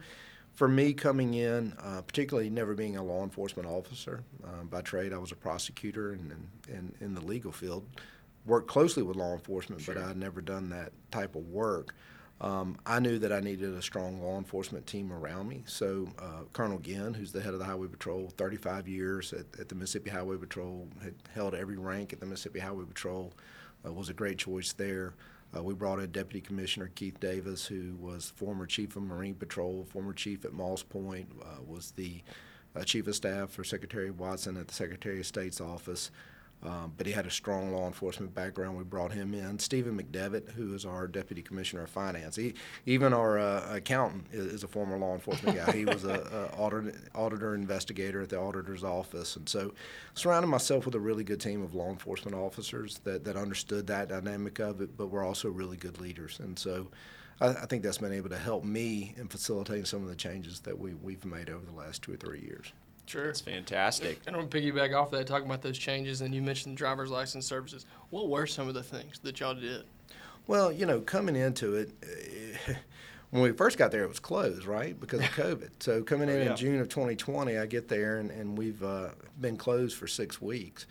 For 0.59 0.67
me, 0.67 0.93
coming 0.93 1.35
in, 1.35 1.73
uh, 1.81 2.03
particularly 2.03 2.51
never 2.51 2.75
being 2.75 2.97
a 2.97 3.03
law 3.05 3.23
enforcement 3.23 3.69
officer 3.69 4.25
uh, 4.43 4.65
by 4.65 4.81
trade, 4.81 5.13
I 5.13 5.19
was 5.19 5.31
a 5.31 5.37
prosecutor 5.37 6.15
and, 6.15 6.49
and, 6.67 6.95
in 7.01 7.15
the 7.15 7.21
legal 7.21 7.53
field 7.53 7.87
worked 8.45 8.67
closely 8.67 9.05
with 9.05 9.17
law 9.17 9.35
enforcement, 9.35 9.87
but 9.87 9.97
I'd 9.97 10.17
never 10.17 10.41
done 10.41 10.71
that 10.71 10.91
type 11.13 11.37
of 11.37 11.47
work. 11.47 11.95
Um, 12.41 12.77
I 12.85 12.99
knew 12.99 13.21
that 13.21 13.33
I 13.33 13.39
needed 13.39 13.73
a 13.73 13.81
strong 13.81 14.21
law 14.21 14.37
enforcement 14.37 14.85
team 14.85 15.13
around 15.13 15.49
me. 15.49 15.63
So 15.65 16.09
uh, 16.19 16.43
Colonel 16.53 16.81
Ginn, 16.81 17.15
who's 17.15 17.31
the 17.31 17.41
head 17.41 17.53
of 17.53 17.61
the 17.61 17.65
Highway 17.65 17.87
Patrol, 17.87 18.33
35 18.37 18.89
years 18.89 19.33
at, 19.33 19.47
at 19.61 19.69
the 19.69 19.77
Mississippi 19.77 20.11
Highway 20.11 20.39
Patrol, 20.39 20.89
had 21.05 21.15
held 21.33 21.55
every 21.55 21.77
rank 21.77 22.13
at 22.13 22.19
the 22.19 22.27
Mississippi 22.27 22.59
Highway 22.59 22.85
Patrol, 22.85 23.33
uh, 23.87 23.93
was 23.93 24.09
a 24.09 24.13
great 24.13 24.39
choice 24.39 24.73
there. 24.73 25.15
Uh, 25.57 25.63
we 25.63 25.75
brought 25.75 25.99
in 25.99 26.11
Deputy 26.11 26.41
Commissioner 26.41 26.91
Keith 26.95 27.19
Davis, 27.21 27.65
who 27.67 27.97
was 27.99 28.33
former 28.37 28.67
Chief 28.67 28.97
of 28.97 29.03
Marine 29.03 29.35
Patrol, 29.35 29.87
former 29.91 30.13
Chief 30.13 30.45
at 30.45 30.53
Moss 30.53 30.83
Point, 30.83 31.29
uh, 31.43 31.63
was 31.67 31.93
the 31.93 32.23
uh, 32.77 32.85
Chief 32.85 33.07
of 33.07 33.15
Staff 33.15 33.51
for 33.51 33.65
Secretary 33.65 34.11
Watson 34.11 34.57
at 34.57 34.69
the 34.69 34.75
Secretary 34.75 35.21
of 35.21 35.27
State's 35.27 35.61
office. 35.61 36.11
Um, 36.63 36.93
but 36.97 37.07
he 37.07 37.13
had 37.13 37.25
a 37.25 37.31
strong 37.31 37.73
law 37.73 37.87
enforcement 37.87 38.35
background. 38.35 38.77
We 38.77 38.83
brought 38.83 39.13
him 39.13 39.33
in. 39.33 39.61
Stephen 39.61 39.97
McDevitt, 39.97 40.51
who 40.53 40.75
is 40.75 40.85
our 40.85 41.07
deputy 41.07 41.41
commissioner 41.41 41.85
of 41.85 41.91
finance, 41.91 42.35
he, 42.35 42.55
even 42.85 43.13
our 43.13 43.39
uh, 43.39 43.77
accountant 43.77 44.27
is, 44.33 44.47
is, 44.47 44.65
a 44.65 44.69
former 44.69 44.99
law 44.99 45.15
enforcement 45.15 45.57
guy. 45.57 45.71
He 45.71 45.85
was 45.85 46.05
a, 46.05 46.51
a 46.57 46.61
auditor, 46.61 46.95
auditor 47.15 47.55
investigator 47.55 48.23
at 48.23 48.31
the 48.31 48.41
auditor's 48.41 48.83
office, 48.83 49.37
and 49.37 49.49
so 49.49 49.73
surrounded 50.15 50.49
myself 50.49 50.85
with 50.85 50.97
a 50.97 51.01
really 51.01 51.23
good 51.23 51.41
team 51.41 51.63
of 51.63 51.77
law 51.77 51.91
enforcement 51.91 52.37
officers 52.37 52.99
that, 53.05 53.25
that 53.25 53.37
understood 53.37 53.87
that 53.87 54.09
dynamic 54.09 54.59
of 54.59 54.81
it, 54.81 54.97
but 54.97 55.11
were 55.11 55.23
also 55.23 55.49
really 55.49 55.77
good 55.77 56.01
leaders. 56.01 56.41
And 56.41 56.59
so 56.59 56.89
I, 57.41 57.51
I 57.51 57.67
think 57.67 57.85
that's 57.85 57.99
been 57.99 58.13
able 58.13 58.31
to 58.31 58.39
help 58.39 58.65
me 58.65 59.15
in 59.17 59.29
facilitating 59.29 59.85
some 59.85 60.03
of 60.03 60.09
the 60.09 60.17
changes 60.17 60.61
that 60.61 60.77
we, 60.77 60.95
we've 60.95 61.25
made 61.25 61.51
over 61.51 61.65
the 61.65 61.73
last 61.73 62.03
two 62.03 62.15
or 62.15 62.17
three 62.17 62.41
years. 62.41 62.73
Sure. 63.09 63.27
That's 63.27 63.41
fantastic. 63.41 64.21
And 64.27 64.37
I'm 64.37 64.49
going 64.49 64.51
to 64.51 64.73
piggyback 64.73 64.95
off 64.95 65.11
that, 65.13 65.27
talking 65.27 65.47
about 65.47 65.63
those 65.63 65.79
changes, 65.79 66.21
and 66.21 66.35
you 66.35 66.43
mentioned 66.43 66.77
driver's 66.77 67.11
license 67.11 67.47
services. 67.47 67.87
What 68.11 68.29
were 68.29 68.47
some 68.47 68.69
of 68.69 68.75
the 68.75 68.83
things 68.83 69.19
that 69.21 69.41
y'all 69.41 69.55
did? 69.55 69.85
Well, 70.47 70.71
you 70.71 70.87
know, 70.87 71.01
coming 71.01 71.35
into 71.37 71.75
it, 71.75 71.91
uh, 72.69 72.75
when 73.31 73.43
we 73.43 73.53
first 73.53 73.79
got 73.79 73.91
there, 73.91 74.03
it 74.03 74.09
was 74.09 74.21
closed, 74.21 74.67
right, 74.67 74.99
because 74.99 75.21
of 75.21 75.27
COVID. 75.31 75.71
So 75.81 76.03
coming 76.03 76.29
in 76.29 76.37
Oh, 76.37 76.43
yeah. 76.43 76.51
in 76.51 76.57
June 76.57 76.81
of 76.81 76.89
2020, 76.89 77.57
I 77.59 77.67
get 77.67 77.89
there, 77.89 78.19
and, 78.19 78.31
and 78.31 78.57
we've 78.59 78.83
uh, 78.83 79.09
been 79.41 79.57
closed 79.57 79.97
for 79.97 80.07
six 80.07 80.41
weeks. 80.43 80.87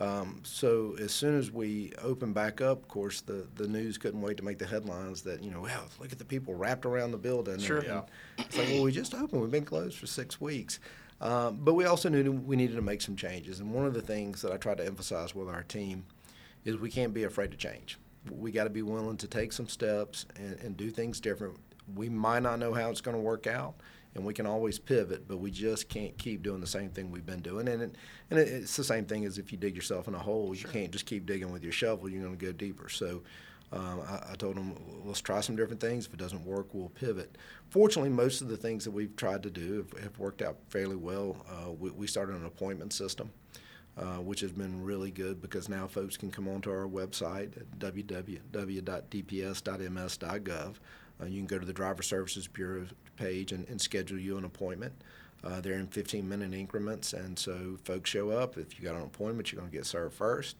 Um, 0.00 0.40
so 0.44 0.96
as 0.98 1.12
soon 1.12 1.38
as 1.38 1.50
we 1.50 1.92
opened 2.02 2.34
back 2.34 2.60
up, 2.62 2.78
of 2.82 2.88
course, 2.88 3.20
the, 3.20 3.46
the 3.56 3.68
news 3.68 3.98
couldn't 3.98 4.22
wait 4.22 4.38
to 4.38 4.42
make 4.44 4.58
the 4.58 4.66
headlines 4.66 5.20
that, 5.22 5.42
you 5.42 5.50
know, 5.50 5.60
wow, 5.60 5.82
look 6.00 6.10
at 6.10 6.18
the 6.18 6.24
people 6.24 6.54
wrapped 6.54 6.86
around 6.86 7.10
the 7.10 7.18
building. 7.18 7.58
Sure. 7.58 7.78
And, 7.80 7.88
and 7.88 8.02
it's 8.38 8.56
like, 8.56 8.68
well, 8.68 8.82
we 8.82 8.92
just 8.92 9.14
opened. 9.14 9.42
We've 9.42 9.50
been 9.50 9.66
closed 9.66 9.98
for 9.98 10.06
six 10.06 10.40
weeks. 10.40 10.80
Um, 11.20 11.58
but 11.60 11.74
we 11.74 11.84
also 11.84 12.08
knew 12.08 12.32
we 12.32 12.56
needed 12.56 12.76
to 12.76 12.82
make 12.82 13.02
some 13.02 13.16
changes. 13.16 13.60
And 13.60 13.72
one 13.72 13.84
of 13.84 13.94
the 13.94 14.00
things 14.00 14.40
that 14.42 14.52
I 14.52 14.56
try 14.56 14.74
to 14.74 14.84
emphasize 14.84 15.34
with 15.34 15.48
our 15.48 15.62
team 15.62 16.04
is 16.64 16.76
we 16.76 16.90
can't 16.90 17.12
be 17.12 17.24
afraid 17.24 17.50
to 17.50 17.56
change. 17.56 17.98
We 18.30 18.52
got 18.52 18.64
to 18.64 18.70
be 18.70 18.82
willing 18.82 19.16
to 19.18 19.26
take 19.26 19.52
some 19.52 19.68
steps 19.68 20.26
and, 20.36 20.58
and 20.60 20.76
do 20.76 20.90
things 20.90 21.20
different. 21.20 21.56
We 21.94 22.08
might 22.08 22.42
not 22.42 22.58
know 22.58 22.72
how 22.72 22.90
it's 22.90 23.00
going 23.00 23.16
to 23.16 23.22
work 23.22 23.46
out, 23.46 23.74
and 24.14 24.24
we 24.24 24.34
can 24.34 24.46
always 24.46 24.78
pivot, 24.78 25.26
but 25.26 25.38
we 25.38 25.50
just 25.50 25.88
can't 25.88 26.16
keep 26.18 26.42
doing 26.42 26.60
the 26.60 26.66
same 26.66 26.90
thing 26.90 27.10
we've 27.10 27.26
been 27.26 27.40
doing. 27.40 27.68
And 27.68 27.82
it, 27.82 27.96
and 28.30 28.38
it, 28.38 28.48
it's 28.48 28.76
the 28.76 28.84
same 28.84 29.06
thing 29.06 29.24
as 29.24 29.38
if 29.38 29.52
you 29.52 29.58
dig 29.58 29.74
yourself 29.74 30.06
in 30.08 30.14
a 30.14 30.18
hole, 30.18 30.54
you 30.54 30.66
can't 30.66 30.90
just 30.90 31.06
keep 31.06 31.26
digging 31.26 31.50
with 31.50 31.62
your 31.62 31.72
shovel. 31.72 32.08
You're 32.08 32.22
going 32.22 32.36
to 32.36 32.46
go 32.46 32.52
deeper. 32.52 32.88
So. 32.88 33.22
Um, 33.72 34.00
I, 34.08 34.32
I 34.32 34.34
told 34.34 34.56
them, 34.56 34.74
let's 35.04 35.20
try 35.20 35.40
some 35.40 35.54
different 35.54 35.80
things. 35.80 36.06
If 36.06 36.14
it 36.14 36.18
doesn't 36.18 36.44
work, 36.44 36.68
we'll 36.72 36.88
pivot. 36.88 37.38
Fortunately, 37.68 38.10
most 38.10 38.40
of 38.40 38.48
the 38.48 38.56
things 38.56 38.84
that 38.84 38.90
we've 38.90 39.14
tried 39.14 39.42
to 39.44 39.50
do 39.50 39.76
have, 39.76 40.02
have 40.02 40.18
worked 40.18 40.42
out 40.42 40.58
fairly 40.68 40.96
well. 40.96 41.36
Uh, 41.48 41.70
we, 41.70 41.90
we 41.90 42.06
started 42.06 42.34
an 42.34 42.46
appointment 42.46 42.92
system 42.92 43.30
uh, 43.98 44.16
which 44.16 44.40
has 44.40 44.52
been 44.52 44.82
really 44.82 45.10
good 45.10 45.42
because 45.42 45.68
now 45.68 45.86
folks 45.86 46.16
can 46.16 46.30
come 46.30 46.48
onto 46.48 46.70
our 46.70 46.86
website 46.86 47.54
at 47.56 47.78
www.dps.ms.gov. 47.78 48.44
Uh, 51.20 51.26
you 51.26 51.36
can 51.38 51.46
go 51.46 51.58
to 51.58 51.66
the 51.66 51.72
Driver 51.72 52.02
Services 52.02 52.46
Bureau 52.46 52.86
page 53.16 53.52
and, 53.52 53.68
and 53.68 53.80
schedule 53.80 54.18
you 54.18 54.38
an 54.38 54.44
appointment. 54.44 54.92
Uh, 55.42 55.60
they're 55.60 55.74
in 55.74 55.86
15 55.86 56.26
minute 56.28 56.52
increments, 56.54 57.12
and 57.12 57.38
so 57.38 57.78
folks 57.84 58.10
show 58.10 58.30
up. 58.30 58.56
If 58.56 58.78
you 58.78 58.84
got 58.84 58.94
an 58.96 59.02
appointment, 59.02 59.52
you're 59.52 59.60
going 59.60 59.70
to 59.70 59.76
get 59.76 59.86
served 59.86 60.14
first. 60.14 60.56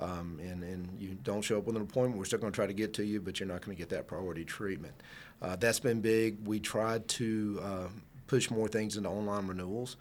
Um, 0.00 0.40
and, 0.42 0.64
and 0.64 0.88
you 0.98 1.16
don't 1.22 1.42
show 1.42 1.58
up 1.58 1.64
with 1.64 1.76
an 1.76 1.82
appointment, 1.82 2.18
we're 2.18 2.24
still 2.24 2.40
going 2.40 2.52
to 2.52 2.56
try 2.56 2.66
to 2.66 2.72
get 2.72 2.94
to 2.94 3.04
you, 3.04 3.20
but 3.20 3.38
you're 3.38 3.48
not 3.48 3.64
going 3.64 3.76
to 3.76 3.80
get 3.80 3.90
that 3.90 4.06
priority 4.06 4.44
treatment. 4.44 4.94
Uh, 5.40 5.56
that's 5.56 5.80
been 5.80 6.00
big. 6.00 6.46
We 6.46 6.58
tried 6.58 7.06
to 7.08 7.60
uh, 7.62 7.88
push 8.26 8.50
more 8.50 8.68
things 8.68 8.96
into 8.96 9.08
online 9.08 9.46
renewals. 9.46 9.96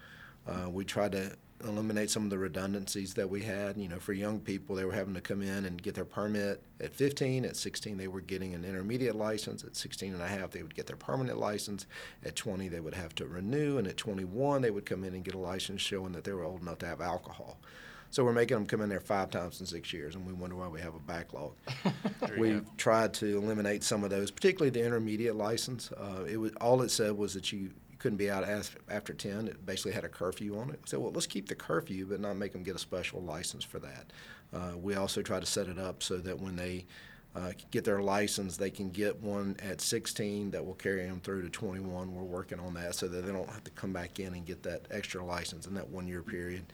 Uh, 0.47 0.69
we 0.69 0.85
tried 0.85 1.11
to 1.11 1.35
eliminate 1.63 2.09
some 2.09 2.23
of 2.23 2.29
the 2.29 2.37
redundancies 2.37 3.13
that 3.15 3.29
we 3.29 3.41
had. 3.41 3.77
You 3.77 3.87
know, 3.87 3.99
for 3.99 4.13
young 4.13 4.39
people, 4.39 4.75
they 4.75 4.85
were 4.85 4.93
having 4.93 5.13
to 5.13 5.21
come 5.21 5.41
in 5.41 5.65
and 5.65 5.81
get 5.81 5.95
their 5.95 6.05
permit 6.05 6.61
at 6.79 6.93
15. 6.93 7.45
At 7.45 7.55
16, 7.55 7.97
they 7.97 8.07
were 8.07 8.21
getting 8.21 8.53
an 8.53 8.65
intermediate 8.65 9.15
license. 9.15 9.63
At 9.63 9.75
16 9.75 10.13
and 10.13 10.21
a 10.21 10.27
half, 10.27 10.51
they 10.51 10.63
would 10.63 10.75
get 10.75 10.87
their 10.87 10.95
permanent 10.95 11.39
license. 11.39 11.85
At 12.23 12.35
20, 12.35 12.67
they 12.67 12.79
would 12.79 12.95
have 12.95 13.15
to 13.15 13.25
renew. 13.25 13.77
And 13.77 13.87
at 13.87 13.97
21, 13.97 14.61
they 14.61 14.71
would 14.71 14.85
come 14.85 15.03
in 15.03 15.13
and 15.13 15.23
get 15.23 15.35
a 15.35 15.39
license 15.39 15.81
showing 15.81 16.13
that 16.13 16.23
they 16.23 16.33
were 16.33 16.43
old 16.43 16.61
enough 16.61 16.79
to 16.79 16.87
have 16.87 17.01
alcohol. 17.01 17.57
So 18.11 18.25
we're 18.25 18.33
making 18.33 18.57
them 18.57 18.65
come 18.65 18.81
in 18.81 18.89
there 18.89 18.99
five 18.99 19.31
times 19.31 19.61
in 19.61 19.65
six 19.65 19.93
years, 19.93 20.15
and 20.15 20.27
we 20.27 20.33
wonder 20.33 20.57
why 20.57 20.67
we 20.67 20.81
have 20.81 20.93
a 20.93 20.99
backlog. 20.99 21.53
We've 22.37 22.65
tried 22.75 23.13
to 23.15 23.37
eliminate 23.37 23.83
some 23.83 24.03
of 24.03 24.09
those, 24.09 24.31
particularly 24.31 24.69
the 24.69 24.85
intermediate 24.85 25.37
license. 25.37 25.93
Uh, 25.93 26.25
it 26.27 26.35
was 26.35 26.51
all 26.59 26.81
it 26.81 26.91
said 26.91 27.13
was 27.13 27.33
that 27.35 27.53
you 27.53 27.71
couldn't 27.99 28.17
be 28.17 28.29
out 28.29 28.43
after 28.89 29.13
10. 29.13 29.47
It 29.47 29.65
basically 29.65 29.93
had 29.93 30.03
a 30.03 30.09
curfew 30.09 30.57
on 30.59 30.71
it. 30.71 30.81
So, 30.85 30.99
well, 30.99 31.11
let's 31.13 31.25
keep 31.25 31.47
the 31.47 31.55
curfew, 31.55 32.05
but 32.05 32.19
not 32.19 32.35
make 32.35 32.51
them 32.51 32.63
get 32.63 32.75
a 32.75 32.79
special 32.79 33.21
license 33.21 33.63
for 33.63 33.79
that. 33.79 34.11
Uh, 34.53 34.77
we 34.77 34.95
also 34.95 35.21
try 35.21 35.39
to 35.39 35.45
set 35.45 35.67
it 35.67 35.79
up 35.79 36.03
so 36.03 36.17
that 36.17 36.37
when 36.37 36.57
they 36.57 36.85
uh, 37.33 37.51
get 37.69 37.85
their 37.85 38.01
license, 38.01 38.57
they 38.57 38.69
can 38.69 38.89
get 38.89 39.21
one 39.21 39.55
at 39.61 39.79
16 39.79 40.51
that 40.51 40.65
will 40.65 40.73
carry 40.73 41.05
them 41.05 41.21
through 41.21 41.43
to 41.43 41.49
21. 41.49 42.13
We're 42.13 42.23
working 42.23 42.59
on 42.59 42.73
that 42.73 42.95
so 42.95 43.07
that 43.07 43.25
they 43.25 43.31
don't 43.31 43.49
have 43.49 43.63
to 43.63 43.71
come 43.71 43.93
back 43.93 44.19
in 44.19 44.33
and 44.33 44.45
get 44.45 44.63
that 44.63 44.87
extra 44.91 45.23
license 45.23 45.65
in 45.65 45.75
that 45.75 45.87
one 45.87 46.07
year 46.07 46.23
period. 46.23 46.65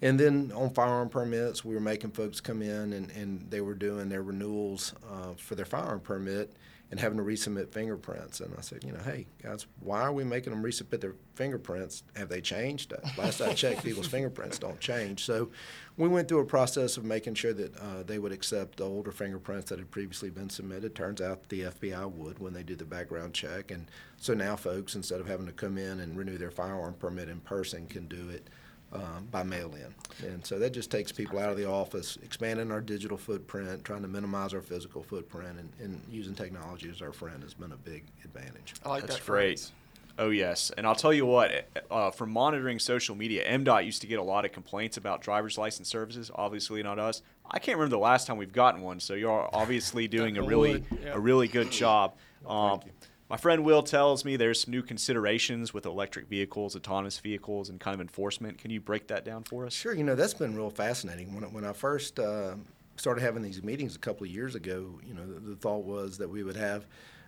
And 0.00 0.18
then 0.18 0.52
on 0.54 0.70
firearm 0.70 1.08
permits, 1.08 1.64
we 1.64 1.74
were 1.74 1.80
making 1.80 2.12
folks 2.12 2.40
come 2.40 2.62
in 2.62 2.92
and, 2.92 3.10
and 3.10 3.50
they 3.50 3.60
were 3.60 3.74
doing 3.74 4.08
their 4.08 4.22
renewals 4.22 4.94
uh, 5.10 5.34
for 5.36 5.56
their 5.56 5.64
firearm 5.64 6.00
permit 6.00 6.52
and 6.90 6.98
having 6.98 7.18
to 7.18 7.24
resubmit 7.24 7.70
fingerprints. 7.70 8.40
And 8.40 8.54
I 8.56 8.62
said, 8.62 8.82
you 8.82 8.92
know, 8.92 9.00
hey, 9.04 9.26
guys, 9.42 9.66
why 9.80 10.00
are 10.00 10.12
we 10.12 10.24
making 10.24 10.54
them 10.54 10.62
resubmit 10.62 11.00
their 11.00 11.16
fingerprints? 11.34 12.02
Have 12.16 12.30
they 12.30 12.40
changed? 12.40 12.94
Uh, 12.94 13.06
Last 13.18 13.42
I 13.42 13.52
checked, 13.52 13.84
people's 13.84 14.06
fingerprints 14.06 14.58
don't 14.58 14.80
change. 14.80 15.24
So 15.24 15.50
we 15.98 16.08
went 16.08 16.28
through 16.28 16.40
a 16.40 16.46
process 16.46 16.96
of 16.96 17.04
making 17.04 17.34
sure 17.34 17.52
that 17.52 17.76
uh, 17.78 18.04
they 18.06 18.18
would 18.18 18.32
accept 18.32 18.78
the 18.78 18.84
older 18.84 19.12
fingerprints 19.12 19.68
that 19.68 19.78
had 19.78 19.90
previously 19.90 20.30
been 20.30 20.48
submitted. 20.48 20.94
Turns 20.94 21.20
out 21.20 21.46
the 21.50 21.62
FBI 21.62 22.10
would 22.10 22.38
when 22.38 22.54
they 22.54 22.62
do 22.62 22.74
the 22.76 22.86
background 22.86 23.34
check. 23.34 23.70
And 23.70 23.90
so 24.16 24.32
now 24.32 24.56
folks, 24.56 24.94
instead 24.94 25.20
of 25.20 25.26
having 25.26 25.46
to 25.46 25.52
come 25.52 25.76
in 25.76 26.00
and 26.00 26.16
renew 26.16 26.38
their 26.38 26.50
firearm 26.50 26.94
permit 26.94 27.28
in 27.28 27.40
person, 27.40 27.86
can 27.86 28.06
do 28.06 28.30
it 28.30 28.48
um, 28.92 29.28
by 29.30 29.42
mail 29.42 29.72
in. 29.74 30.26
And 30.26 30.44
so 30.44 30.58
that 30.58 30.70
just 30.70 30.90
takes 30.90 31.12
people 31.12 31.38
out 31.38 31.50
of 31.50 31.56
the 31.56 31.68
office, 31.68 32.18
expanding 32.22 32.72
our 32.72 32.80
digital 32.80 33.18
footprint, 33.18 33.84
trying 33.84 34.02
to 34.02 34.08
minimize 34.08 34.54
our 34.54 34.62
physical 34.62 35.02
footprint, 35.02 35.58
and, 35.58 35.70
and 35.80 36.00
using 36.10 36.34
technology 36.34 36.88
as 36.90 37.02
our 37.02 37.12
friend 37.12 37.42
has 37.42 37.54
been 37.54 37.72
a 37.72 37.76
big 37.76 38.04
advantage. 38.24 38.74
I 38.84 38.88
like 38.88 39.02
That's 39.02 39.16
that 39.16 39.26
great. 39.26 39.58
phrase. 39.58 39.72
Oh 40.20 40.30
yes, 40.30 40.72
and 40.76 40.84
I'll 40.84 40.96
tell 40.96 41.12
you 41.12 41.24
what. 41.24 41.68
Uh, 41.90 42.10
from 42.10 42.32
monitoring 42.32 42.80
social 42.80 43.14
media, 43.14 43.48
MDOT 43.48 43.84
used 43.84 44.00
to 44.00 44.08
get 44.08 44.18
a 44.18 44.22
lot 44.22 44.44
of 44.44 44.50
complaints 44.50 44.96
about 44.96 45.22
driver's 45.22 45.56
license 45.56 45.88
services. 45.88 46.28
Obviously, 46.34 46.82
not 46.82 46.98
us. 46.98 47.22
I 47.48 47.60
can't 47.60 47.78
remember 47.78 47.94
the 47.94 48.00
last 48.02 48.26
time 48.26 48.36
we've 48.36 48.52
gotten 48.52 48.82
one. 48.82 48.98
So 48.98 49.14
you're 49.14 49.48
obviously 49.52 50.08
doing 50.08 50.36
a 50.36 50.42
really, 50.42 50.84
yeah. 51.02 51.12
a 51.12 51.20
really 51.20 51.46
good 51.46 51.70
job. 51.70 52.16
Um, 52.44 52.80
my 53.28 53.36
friend 53.36 53.64
Will 53.64 53.82
tells 53.82 54.24
me 54.24 54.36
there's 54.36 54.62
some 54.62 54.72
new 54.72 54.82
considerations 54.82 55.74
with 55.74 55.84
electric 55.84 56.28
vehicles, 56.28 56.74
autonomous 56.74 57.18
vehicles, 57.18 57.68
and 57.68 57.78
kind 57.78 57.94
of 57.94 58.00
enforcement. 58.00 58.58
Can 58.58 58.70
you 58.70 58.80
break 58.80 59.08
that 59.08 59.24
down 59.24 59.44
for 59.44 59.66
us? 59.66 59.72
Sure, 59.72 59.94
you 59.94 60.04
know 60.04 60.14
that's 60.14 60.34
been 60.34 60.56
real 60.56 60.70
fascinating. 60.70 61.34
When 61.34 61.44
when 61.52 61.64
I 61.64 61.72
first 61.72 62.18
uh, 62.18 62.54
started 62.96 63.20
having 63.20 63.42
these 63.42 63.62
meetings 63.62 63.96
a 63.96 63.98
couple 63.98 64.26
of 64.26 64.32
years 64.32 64.54
ago, 64.54 64.98
you 65.06 65.14
know 65.14 65.26
the, 65.26 65.40
the 65.40 65.56
thought 65.56 65.84
was 65.84 66.18
that 66.18 66.28
we 66.28 66.42
would 66.42 66.56
have 66.56 66.86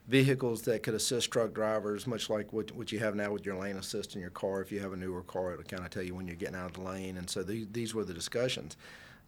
vehicles 0.09 0.63
that 0.63 0.83
could 0.83 0.95
assist 0.95 1.31
truck 1.31 1.55
drivers, 1.55 2.07
much 2.07 2.29
like 2.29 2.53
what, 2.53 2.73
what 2.73 2.91
you 2.91 2.99
have 2.99 3.15
now 3.15 3.31
with 3.33 3.47
your 3.47 3.55
lane 3.55 3.77
assist 3.77 4.15
in 4.15 4.21
your 4.21 4.31
car. 4.31 4.61
If 4.61 4.73
you 4.73 4.81
have 4.81 4.93
a 4.93 4.97
newer 4.97 5.23
car, 5.23 5.53
it'll 5.53 5.65
kind 5.65 5.85
of 5.85 5.91
tell 5.91 6.03
you 6.03 6.15
when 6.15 6.27
you're 6.27 6.37
getting 6.37 6.57
out 6.57 6.67
of 6.67 6.73
the 6.73 6.83
lane. 6.83 7.17
And 7.17 7.31
so 7.31 7.45
these, 7.45 7.69
these 7.71 7.95
were 7.95 8.05
the 8.05 8.15
discussions. 8.15 8.77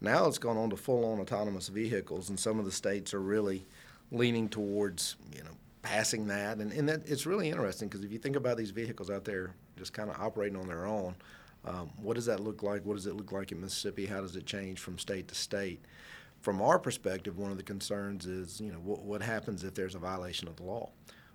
Now 0.00 0.26
it's 0.26 0.38
gone 0.38 0.56
on 0.56 0.70
to 0.70 0.76
full-on 0.76 1.20
autonomous 1.20 1.68
vehicles, 1.68 2.30
and 2.30 2.40
some 2.40 2.58
of 2.58 2.64
the 2.64 2.72
states 2.72 3.14
are 3.14 3.20
really 3.20 3.64
leaning 4.10 4.48
towards 4.48 5.16
you 5.34 5.42
know 5.42 5.50
passing 5.82 6.26
that. 6.28 6.58
And, 6.58 6.72
and 6.72 6.88
that 6.88 7.08
it's 7.08 7.26
really 7.26 7.50
interesting 7.50 7.88
because 7.88 8.04
if 8.04 8.12
you 8.12 8.18
think 8.18 8.36
about 8.36 8.56
these 8.56 8.70
vehicles 8.70 9.10
out 9.10 9.24
there 9.24 9.54
just 9.76 9.92
kind 9.92 10.08
of 10.08 10.20
operating 10.20 10.56
on 10.56 10.66
their 10.66 10.86
own, 10.86 11.14
um, 11.64 11.90
what 11.96 12.14
does 12.14 12.26
that 12.26 12.40
look 12.40 12.62
like? 12.62 12.84
What 12.84 12.94
does 12.94 13.06
it 13.06 13.14
look 13.14 13.32
like 13.32 13.52
in 13.52 13.60
Mississippi? 13.60 14.06
How 14.06 14.20
does 14.20 14.36
it 14.36 14.46
change 14.46 14.80
from 14.80 14.98
state 14.98 15.28
to 15.28 15.34
state? 15.34 15.84
From 16.40 16.60
our 16.60 16.78
perspective, 16.78 17.38
one 17.38 17.52
of 17.52 17.56
the 17.56 17.62
concerns 17.62 18.26
is, 18.26 18.60
you 18.60 18.72
know, 18.72 18.78
what, 18.78 19.02
what 19.02 19.22
happens 19.22 19.62
if 19.62 19.74
there's 19.74 19.94
a 19.94 20.00
violation 20.00 20.48
of 20.48 20.56
the 20.56 20.64
law? 20.64 20.90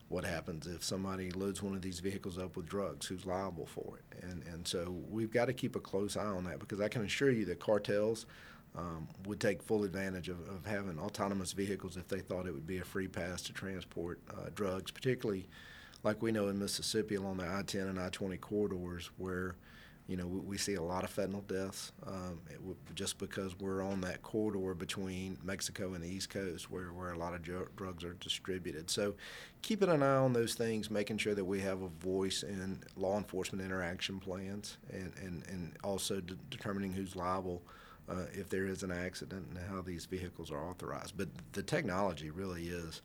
What 0.10 0.24
happens 0.24 0.68
if 0.68 0.84
somebody 0.84 1.32
loads 1.32 1.62
one 1.62 1.76
of 1.76 1.82
these 1.82 2.00
vehicles 2.00 2.38
up 2.38 2.56
with 2.56 2.66
drugs? 2.66 3.06
Who's 3.06 3.26
liable 3.26 3.66
for 3.66 3.98
it? 3.98 4.24
And 4.24 4.44
and 4.44 4.66
so 4.66 4.96
we've 5.10 5.32
got 5.32 5.46
to 5.46 5.54
keep 5.54 5.76
a 5.76 5.82
close 5.82 6.16
eye 6.16 6.26
on 6.26 6.46
that 6.46 6.60
because 6.60 6.80
I 6.80 6.88
can 6.88 7.04
assure 7.04 7.30
you 7.30 7.46
that 7.46 7.60
cartels 7.60 8.26
um, 8.76 9.08
would 9.26 9.40
take 9.40 9.62
full 9.62 9.84
advantage 9.84 10.30
of, 10.30 10.40
of 10.50 10.66
having 10.66 11.00
autonomous 11.00 11.54
vehicles 11.54 11.98
if 11.98 12.08
they 12.08 12.20
thought 12.20 12.46
it 12.46 12.54
would 12.54 12.68
be 12.68 12.80
a 12.80 12.84
free 12.84 13.08
pass 13.08 13.42
to 13.44 13.54
transport 13.54 14.20
uh, 14.30 14.50
drugs, 14.54 14.92
particularly 14.92 15.48
like 16.04 16.22
we 16.22 16.32
know 16.32 16.48
in 16.48 16.60
Mississippi 16.60 17.16
along 17.16 17.38
the 17.38 17.46
I-10 17.46 17.90
and 17.90 18.00
I-20 18.00 18.40
corridors 18.40 19.10
where 19.18 19.56
you 20.08 20.16
know, 20.16 20.26
we, 20.26 20.58
see 20.58 20.76
a 20.76 20.82
lot 20.82 21.04
of 21.04 21.14
fentanyl 21.14 21.46
deaths 21.48 21.92
um, 22.06 22.40
w- 22.60 22.78
just 22.96 23.18
because 23.18 23.60
we're 23.60 23.84
on 23.84 24.00
that 24.02 24.22
corridor 24.22 24.74
between 24.74 25.38
Mexico 25.44 25.94
and 25.96 26.04
the 26.04 26.08
East 26.08 26.30
Coast 26.30 26.72
where, 26.72 26.94
where 26.94 27.12
a 27.12 27.18
lot 27.18 27.34
of 27.34 27.42
dr- 27.42 27.76
drugs 27.76 28.06
are 28.06 28.14
distributed. 28.14 28.90
So 28.90 29.16
keeping 29.62 29.90
an 29.90 30.02
eye 30.02 30.16
on 30.16 30.32
those 30.32 30.56
things, 30.56 30.90
making 30.90 31.18
sure 31.18 31.36
that 31.36 31.44
we 31.44 31.60
have 31.60 31.82
a 31.82 31.90
voice 31.90 32.44
in 32.44 32.80
law 32.96 33.18
enforcement 33.18 33.64
interaction 33.66 34.20
plans, 34.22 34.78
and, 34.92 35.12
and, 35.22 35.44
and 35.50 35.78
also 35.84 36.22
de- 36.22 36.36
determining 36.50 36.94
who's 36.94 37.16
liable. 37.18 37.62
Uh, 38.10 38.24
if 38.32 38.48
there 38.48 38.66
is 38.66 38.84
an 38.84 38.92
accident 38.92 39.46
and 39.50 39.60
how 39.70 39.82
these 39.82 40.06
vehicles 40.06 40.50
are 40.50 40.64
authorized. 40.70 41.18
But 41.18 41.28
the 41.52 41.62
technology 41.62 42.30
really 42.30 42.70
is 42.70 43.02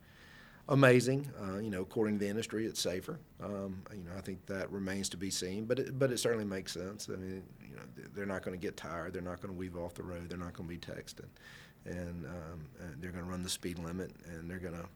amazing. 0.69 1.29
Uh, 1.41 1.57
you 1.57 1.69
know, 1.69 1.81
according 1.81 2.19
to 2.19 2.23
the 2.23 2.29
industry, 2.29 2.65
it's 2.65 2.79
safer. 2.79 3.19
Um, 3.43 3.81
you 3.91 4.03
know, 4.03 4.11
I 4.17 4.21
think 4.21 4.45
that 4.45 4.71
remains 4.71 5.09
to 5.09 5.17
be 5.17 5.29
seen, 5.29 5.65
but 5.65 5.79
it, 5.79 5.99
but 5.99 6.11
it 6.11 6.19
certainly 6.19 6.45
makes 6.45 6.71
sense. 6.71 7.09
I 7.11 7.17
mean, 7.17 7.43
you 7.61 7.75
know, 7.75 7.81
they're 8.15 8.25
not 8.25 8.43
going 8.43 8.57
to 8.57 8.61
get 8.61 8.77
tired. 8.77 9.13
They're 9.13 9.21
not 9.21 9.41
going 9.41 9.53
to 9.53 9.59
weave 9.59 9.75
off 9.75 9.93
the 9.93 10.03
road. 10.03 10.29
They're 10.29 10.37
not 10.37 10.53
going 10.53 10.69
to 10.69 10.75
be 10.75 10.79
texting, 10.79 11.27
and, 11.85 12.25
um, 12.25 12.65
and 12.79 13.01
they're 13.01 13.11
going 13.11 13.25
to 13.25 13.29
run 13.29 13.43
the 13.43 13.49
speed 13.49 13.79
limit, 13.79 14.11
and 14.25 14.49
they're 14.49 14.57
going 14.59 14.75
to 14.75 14.87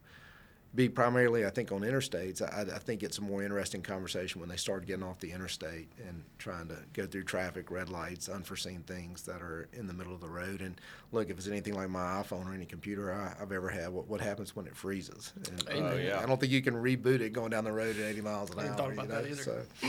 be 0.76 0.90
primarily, 0.90 1.46
I 1.46 1.50
think, 1.50 1.72
on 1.72 1.82
interstates. 1.82 2.42
I, 2.42 2.62
I, 2.76 2.80
think 2.80 3.02
it's 3.02 3.18
a 3.18 3.22
more 3.22 3.42
interesting 3.42 3.82
conversation 3.82 4.40
when 4.40 4.50
they 4.50 4.58
start 4.58 4.86
getting 4.86 5.04
off 5.04 5.20
the 5.20 5.32
interstate 5.32 5.90
and 6.08 6.24
trying 6.38 6.68
to 6.68 6.78
go 6.94 7.06
through 7.06 7.24
traffic, 7.24 7.72
red 7.72 7.90
lights, 7.90 8.30
unforeseen 8.30 8.84
things 8.84 9.24
that 9.24 9.42
are 9.42 9.70
in 9.74 9.88
the 9.88 9.94
middle 9.94 10.14
of 10.14 10.22
the 10.22 10.30
road. 10.30 10.62
And 10.62 10.80
look, 11.12 11.30
if 11.30 11.38
it's 11.38 11.48
anything 11.48 11.74
like 11.74 11.90
my 11.90 12.22
iPhone 12.22 12.48
or 12.48 12.54
any 12.54 12.66
computer 12.66 13.14
I, 13.14 13.36
have 13.40 13.52
ever 13.52 13.70
had, 13.70 13.90
what, 13.90 14.08
what 14.08 14.22
happens 14.22 14.56
when 14.56 14.68
it 14.68 14.76
freezes? 14.76 15.34
And, 15.36 15.68
uh, 15.68 15.88
Oh, 15.88 15.96
yeah. 15.96 16.20
I 16.20 16.26
don't 16.26 16.40
think 16.40 16.52
you 16.52 16.62
can 16.62 16.76
reboot 16.76 17.22
it 17.22 17.34
going 17.34 17.52
down 17.52 17.64
the 17.64 17.72
road 17.72 17.96
at 17.98 18.04
80 18.04 18.22
miles 18.22 18.52
an 18.52 18.60
I 18.60 18.62
hour. 18.62 18.68
didn't 18.68 18.78
thought 18.78 18.94
about 18.94 19.04
you 19.04 19.10
know, 19.10 19.22
that 19.22 19.32
either. 19.32 19.44
So, 19.44 19.88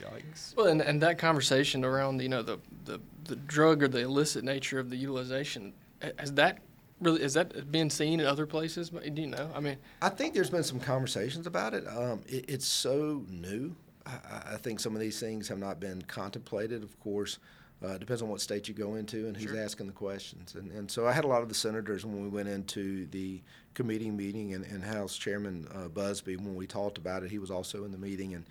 Yikes. 0.00 0.56
Well, 0.56 0.66
and, 0.66 0.80
and 0.80 1.02
that 1.02 1.18
conversation 1.18 1.84
around 1.84 2.22
you 2.22 2.28
know 2.28 2.42
the, 2.42 2.58
the 2.84 3.00
the 3.24 3.36
drug 3.36 3.82
or 3.82 3.88
the 3.88 4.00
illicit 4.00 4.44
nature 4.44 4.78
of 4.78 4.90
the 4.90 4.96
utilization 4.96 5.74
has 6.18 6.32
that 6.34 6.58
really 7.00 7.22
is 7.22 7.34
that 7.34 7.70
being 7.70 7.90
seen 7.90 8.20
in 8.20 8.26
other 8.26 8.46
places? 8.46 8.90
Do 8.90 9.20
you 9.20 9.28
know? 9.28 9.50
I 9.54 9.60
mean, 9.60 9.76
I 10.02 10.08
think 10.08 10.34
there's 10.34 10.50
been 10.50 10.62
some 10.64 10.80
conversations 10.80 11.46
about 11.46 11.74
it. 11.74 11.86
Um, 11.88 12.20
it 12.26 12.44
it's 12.48 12.66
so 12.66 13.24
new. 13.28 13.74
I, 14.06 14.52
I- 14.52 14.56
think 14.56 14.80
some 14.80 14.94
of 14.94 15.00
these 15.00 15.18
things 15.20 15.48
have 15.48 15.58
not 15.58 15.80
been 15.80 16.02
contemplated. 16.02 16.82
Of 16.82 16.98
course, 17.00 17.38
uh, 17.82 17.88
it 17.88 18.00
depends 18.00 18.22
on 18.22 18.28
what 18.28 18.40
state 18.40 18.68
you 18.68 18.74
go 18.74 18.94
into 18.96 19.26
and 19.26 19.36
who's 19.36 19.56
asking 19.58 19.86
the 19.86 19.92
questions. 19.92 20.54
And, 20.54 20.70
and 20.72 20.90
so 20.90 21.06
I 21.06 21.12
had 21.12 21.24
a 21.24 21.28
lot 21.28 21.42
of 21.42 21.48
the 21.48 21.54
senators 21.54 22.04
when 22.04 22.22
we 22.22 22.28
went 22.28 22.48
into 22.48 23.06
the 23.06 23.40
committee 23.74 24.10
meeting, 24.10 24.54
and, 24.54 24.64
and 24.64 24.82
House 24.82 25.16
Chairman 25.16 25.66
uh, 25.74 25.88
Busby, 25.88 26.36
when 26.36 26.54
we 26.54 26.66
talked 26.66 26.98
about 26.98 27.22
it, 27.22 27.30
he 27.30 27.38
was 27.38 27.50
also 27.50 27.84
in 27.84 27.92
the 27.92 27.98
meeting 27.98 28.34
and 28.34 28.44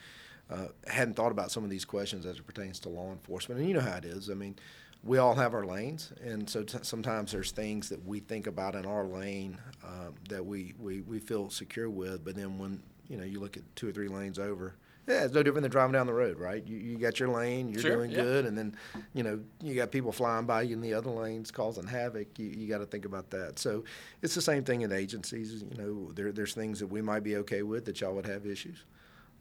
uh, 0.49 0.67
hadn't 0.87 1.15
thought 1.15 1.31
about 1.31 1.51
some 1.51 1.63
of 1.63 1.69
these 1.69 1.85
questions 1.85 2.25
as 2.25 2.37
it 2.37 2.47
pertains 2.47 2.79
to 2.79 2.89
law 2.89 3.11
enforcement. 3.11 3.59
And 3.59 3.67
you 3.67 3.75
know 3.75 3.81
how 3.81 3.97
it 3.97 4.05
is. 4.05 4.29
I 4.29 4.33
mean, 4.33 4.55
we 5.03 5.17
all 5.17 5.35
have 5.35 5.53
our 5.53 5.65
lanes, 5.65 6.11
and 6.21 6.49
so 6.49 6.63
t- 6.63 6.77
sometimes 6.81 7.31
there's 7.31 7.51
things 7.51 7.89
that 7.89 8.05
we 8.05 8.19
think 8.19 8.47
about 8.47 8.75
in 8.75 8.85
our 8.85 9.05
lane 9.05 9.57
um, 9.83 10.13
that 10.29 10.45
we, 10.45 10.73
we, 10.79 11.01
we 11.01 11.19
feel 11.19 11.49
secure 11.49 11.89
with, 11.89 12.23
but 12.25 12.35
then 12.35 12.57
when 12.57 12.81
you 13.07 13.17
know 13.17 13.23
you 13.23 13.39
look 13.39 13.55
at 13.57 13.63
two 13.75 13.87
or 13.87 13.91
three 13.93 14.09
lanes 14.09 14.37
over, 14.37 14.75
yeah, 15.07 15.23
it's 15.23 15.33
no 15.33 15.41
different 15.41 15.63
than 15.63 15.71
driving 15.71 15.93
down 15.93 16.05
the 16.05 16.13
road, 16.13 16.37
right? 16.37 16.63
You, 16.67 16.77
you 16.77 16.97
got 16.97 17.19
your 17.19 17.29
lane, 17.29 17.69
you're 17.69 17.81
Sure, 17.81 17.95
doing 17.95 18.11
yeah. 18.11 18.17
good, 18.21 18.45
and 18.45 18.57
then 18.57 18.75
you 19.13 19.23
know 19.23 19.39
you 19.63 19.73
got 19.73 19.89
people 19.89 20.11
flying 20.11 20.45
by 20.45 20.63
you 20.63 20.75
in 20.75 20.81
the 20.81 20.93
other 20.93 21.09
lanes 21.09 21.49
causing 21.49 21.87
havoc. 21.87 22.37
You, 22.37 22.47
you 22.49 22.67
got 22.67 22.79
to 22.79 22.85
think 22.85 23.05
about 23.05 23.29
that. 23.31 23.57
So 23.57 23.85
it's 24.21 24.35
the 24.35 24.41
same 24.41 24.63
thing 24.65 24.81
in 24.81 24.91
agencies. 24.91 25.63
You 25.71 25.77
know, 25.81 26.11
there, 26.11 26.31
there's 26.33 26.53
things 26.53 26.79
that 26.81 26.87
we 26.87 27.01
might 27.01 27.23
be 27.23 27.37
okay 27.37 27.63
with 27.63 27.85
that 27.85 28.01
y'all 28.01 28.13
would 28.15 28.25
have 28.27 28.45
issues. 28.45 28.83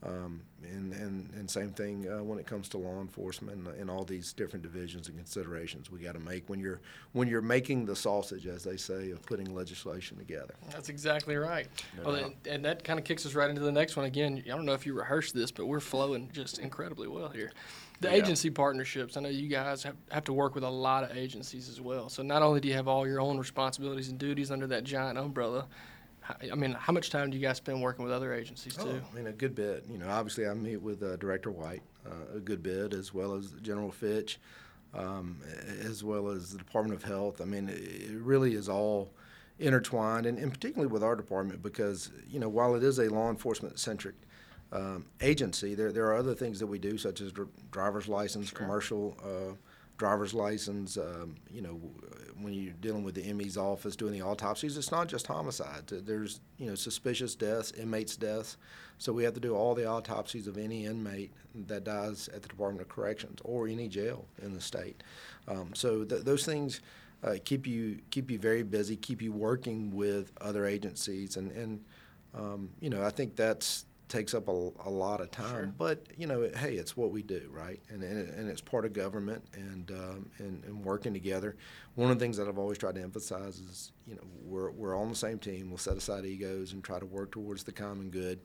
Um, 0.00 0.42
and, 0.62 0.92
and, 0.92 1.28
and 1.34 1.50
same 1.50 1.70
thing 1.70 2.08
uh, 2.08 2.22
when 2.22 2.38
it 2.38 2.46
comes 2.46 2.68
to 2.68 2.78
law 2.78 3.00
enforcement 3.00 3.66
and, 3.66 3.80
and 3.80 3.90
all 3.90 4.04
these 4.04 4.32
different 4.32 4.62
divisions 4.62 5.08
and 5.08 5.16
considerations 5.16 5.90
we 5.90 5.98
got 5.98 6.12
to 6.14 6.20
make 6.20 6.48
when 6.48 6.60
you're 6.60 6.80
when 7.14 7.26
you're 7.26 7.42
making 7.42 7.84
the 7.84 7.96
sausage, 7.96 8.46
as 8.46 8.62
they 8.62 8.76
say, 8.76 9.10
of 9.10 9.20
putting 9.26 9.52
legislation 9.52 10.16
together. 10.16 10.54
That's 10.70 10.88
exactly 10.88 11.34
right. 11.36 11.66
Well, 12.04 12.14
and, 12.14 12.34
and 12.48 12.64
that 12.64 12.84
kind 12.84 12.98
of 13.00 13.04
kicks 13.04 13.26
us 13.26 13.34
right 13.34 13.50
into 13.50 13.62
the 13.62 13.72
next 13.72 13.96
one. 13.96 14.06
Again, 14.06 14.40
I 14.46 14.50
don't 14.50 14.64
know 14.64 14.74
if 14.74 14.86
you 14.86 14.94
rehearsed 14.94 15.34
this, 15.34 15.50
but 15.50 15.66
we're 15.66 15.80
flowing 15.80 16.30
just 16.32 16.58
incredibly 16.60 17.08
well 17.08 17.30
here. 17.30 17.50
The 18.00 18.08
Yeah. 18.08 18.14
agency 18.22 18.50
partnerships. 18.50 19.16
I 19.16 19.20
know 19.20 19.28
you 19.28 19.48
guys 19.48 19.82
have, 19.82 19.96
have 20.12 20.24
to 20.24 20.32
work 20.32 20.54
with 20.54 20.62
a 20.62 20.70
lot 20.70 21.02
of 21.02 21.16
agencies 21.16 21.68
as 21.68 21.80
well. 21.80 22.08
So 22.08 22.22
not 22.22 22.42
only 22.42 22.60
do 22.60 22.68
you 22.68 22.74
have 22.74 22.86
all 22.86 23.04
your 23.04 23.20
own 23.20 23.36
responsibilities 23.38 24.10
and 24.10 24.18
duties 24.18 24.52
under 24.52 24.68
that 24.68 24.84
giant 24.84 25.18
umbrella, 25.18 25.66
I 26.50 26.54
mean, 26.54 26.72
how 26.72 26.92
much 26.92 27.10
time 27.10 27.30
do 27.30 27.36
you 27.36 27.42
guys 27.42 27.56
spend 27.56 27.80
working 27.82 28.04
with 28.04 28.12
other 28.12 28.32
agencies 28.32 28.76
too? 28.76 29.00
Oh, 29.02 29.08
I 29.10 29.16
mean, 29.16 29.26
a 29.26 29.32
good 29.32 29.54
bit. 29.54 29.84
You 29.90 29.98
know, 29.98 30.08
obviously, 30.08 30.46
I 30.46 30.54
meet 30.54 30.80
with 30.80 31.02
uh, 31.02 31.16
Director 31.16 31.50
White 31.50 31.82
uh, 32.06 32.36
a 32.36 32.40
good 32.40 32.62
bit, 32.62 32.92
as 32.94 33.14
well 33.14 33.34
as 33.34 33.52
General 33.62 33.90
Fitch, 33.90 34.38
um, 34.94 35.38
as 35.82 36.04
well 36.04 36.28
as 36.28 36.52
the 36.52 36.58
Department 36.58 36.94
of 36.94 37.08
Health. 37.08 37.40
I 37.40 37.44
mean, 37.44 37.68
it 37.68 38.18
really 38.20 38.54
is 38.54 38.68
all 38.68 39.10
intertwined, 39.58 40.26
and, 40.26 40.38
and 40.38 40.52
particularly 40.52 40.92
with 40.92 41.02
our 41.02 41.16
department, 41.16 41.62
because 41.62 42.10
you 42.30 42.38
know, 42.40 42.48
while 42.48 42.74
it 42.74 42.82
is 42.82 42.98
a 42.98 43.08
law 43.08 43.30
enforcement 43.30 43.78
centric 43.78 44.14
um, 44.72 45.06
agency, 45.20 45.74
there 45.74 45.92
there 45.92 46.06
are 46.06 46.16
other 46.16 46.34
things 46.34 46.58
that 46.60 46.66
we 46.66 46.78
do, 46.78 46.98
such 46.98 47.20
as 47.20 47.32
dr- 47.32 47.48
driver's 47.70 48.08
license, 48.08 48.50
commercial. 48.50 49.16
Uh, 49.24 49.54
driver's 49.98 50.32
license, 50.32 50.96
um, 50.96 51.34
you 51.50 51.60
know, 51.60 51.80
when 52.40 52.54
you're 52.54 52.72
dealing 52.80 53.02
with 53.02 53.16
the 53.16 53.32
ME's 53.32 53.56
office 53.56 53.96
doing 53.96 54.12
the 54.12 54.22
autopsies, 54.22 54.76
it's 54.76 54.92
not 54.92 55.08
just 55.08 55.26
homicide. 55.26 55.88
There's, 55.88 56.40
you 56.56 56.66
know, 56.66 56.76
suspicious 56.76 57.34
deaths, 57.34 57.72
inmates' 57.72 58.16
deaths. 58.16 58.56
So 58.98 59.12
we 59.12 59.24
have 59.24 59.34
to 59.34 59.40
do 59.40 59.54
all 59.54 59.74
the 59.74 59.86
autopsies 59.86 60.46
of 60.46 60.56
any 60.56 60.86
inmate 60.86 61.32
that 61.66 61.84
dies 61.84 62.28
at 62.28 62.42
the 62.42 62.48
Department 62.48 62.82
of 62.82 62.88
Corrections 62.88 63.40
or 63.44 63.66
any 63.66 63.88
jail 63.88 64.24
in 64.40 64.54
the 64.54 64.60
state. 64.60 65.02
Um, 65.48 65.74
so 65.74 66.04
th- 66.04 66.22
those 66.22 66.44
things 66.44 66.80
uh, 67.22 67.34
keep 67.44 67.66
you 67.66 67.98
keep 68.10 68.30
you 68.30 68.38
very 68.38 68.62
busy, 68.62 68.96
keep 68.96 69.20
you 69.20 69.32
working 69.32 69.94
with 69.94 70.32
other 70.40 70.66
agencies, 70.66 71.36
and 71.36 71.50
and 71.52 71.84
um, 72.34 72.70
you 72.80 72.90
know, 72.90 73.04
I 73.04 73.10
think 73.10 73.34
that's 73.34 73.84
takes 74.08 74.34
up 74.34 74.48
a, 74.48 74.70
a 74.84 74.90
lot 74.90 75.20
of 75.20 75.30
time. 75.30 75.74
But 75.76 76.06
you 76.16 76.26
know, 76.26 76.42
it, 76.42 76.56
hey, 76.56 76.74
it's 76.74 76.96
what 76.96 77.10
we 77.10 77.22
do, 77.22 77.48
right? 77.52 77.80
And 77.88 78.02
and, 78.02 78.18
it, 78.18 78.34
and 78.34 78.48
it's 78.48 78.60
part 78.60 78.84
of 78.84 78.92
government 78.92 79.44
and, 79.54 79.90
um, 79.90 80.30
and 80.38 80.64
and 80.64 80.84
working 80.84 81.12
together. 81.12 81.56
One 81.94 82.10
of 82.10 82.18
the 82.18 82.24
things 82.24 82.36
that 82.36 82.48
I've 82.48 82.58
always 82.58 82.78
tried 82.78 82.94
to 82.96 83.02
emphasize 83.02 83.58
is, 83.58 83.92
you 84.06 84.14
know, 84.14 84.22
we're 84.44 84.70
we're 84.70 84.96
on 84.96 85.08
the 85.08 85.16
same 85.16 85.38
team. 85.38 85.68
We'll 85.70 85.78
set 85.78 85.96
aside 85.96 86.24
egos 86.24 86.72
and 86.72 86.82
try 86.82 86.98
to 86.98 87.06
work 87.06 87.32
towards 87.32 87.64
the 87.64 87.72
common 87.72 88.10
good, 88.10 88.40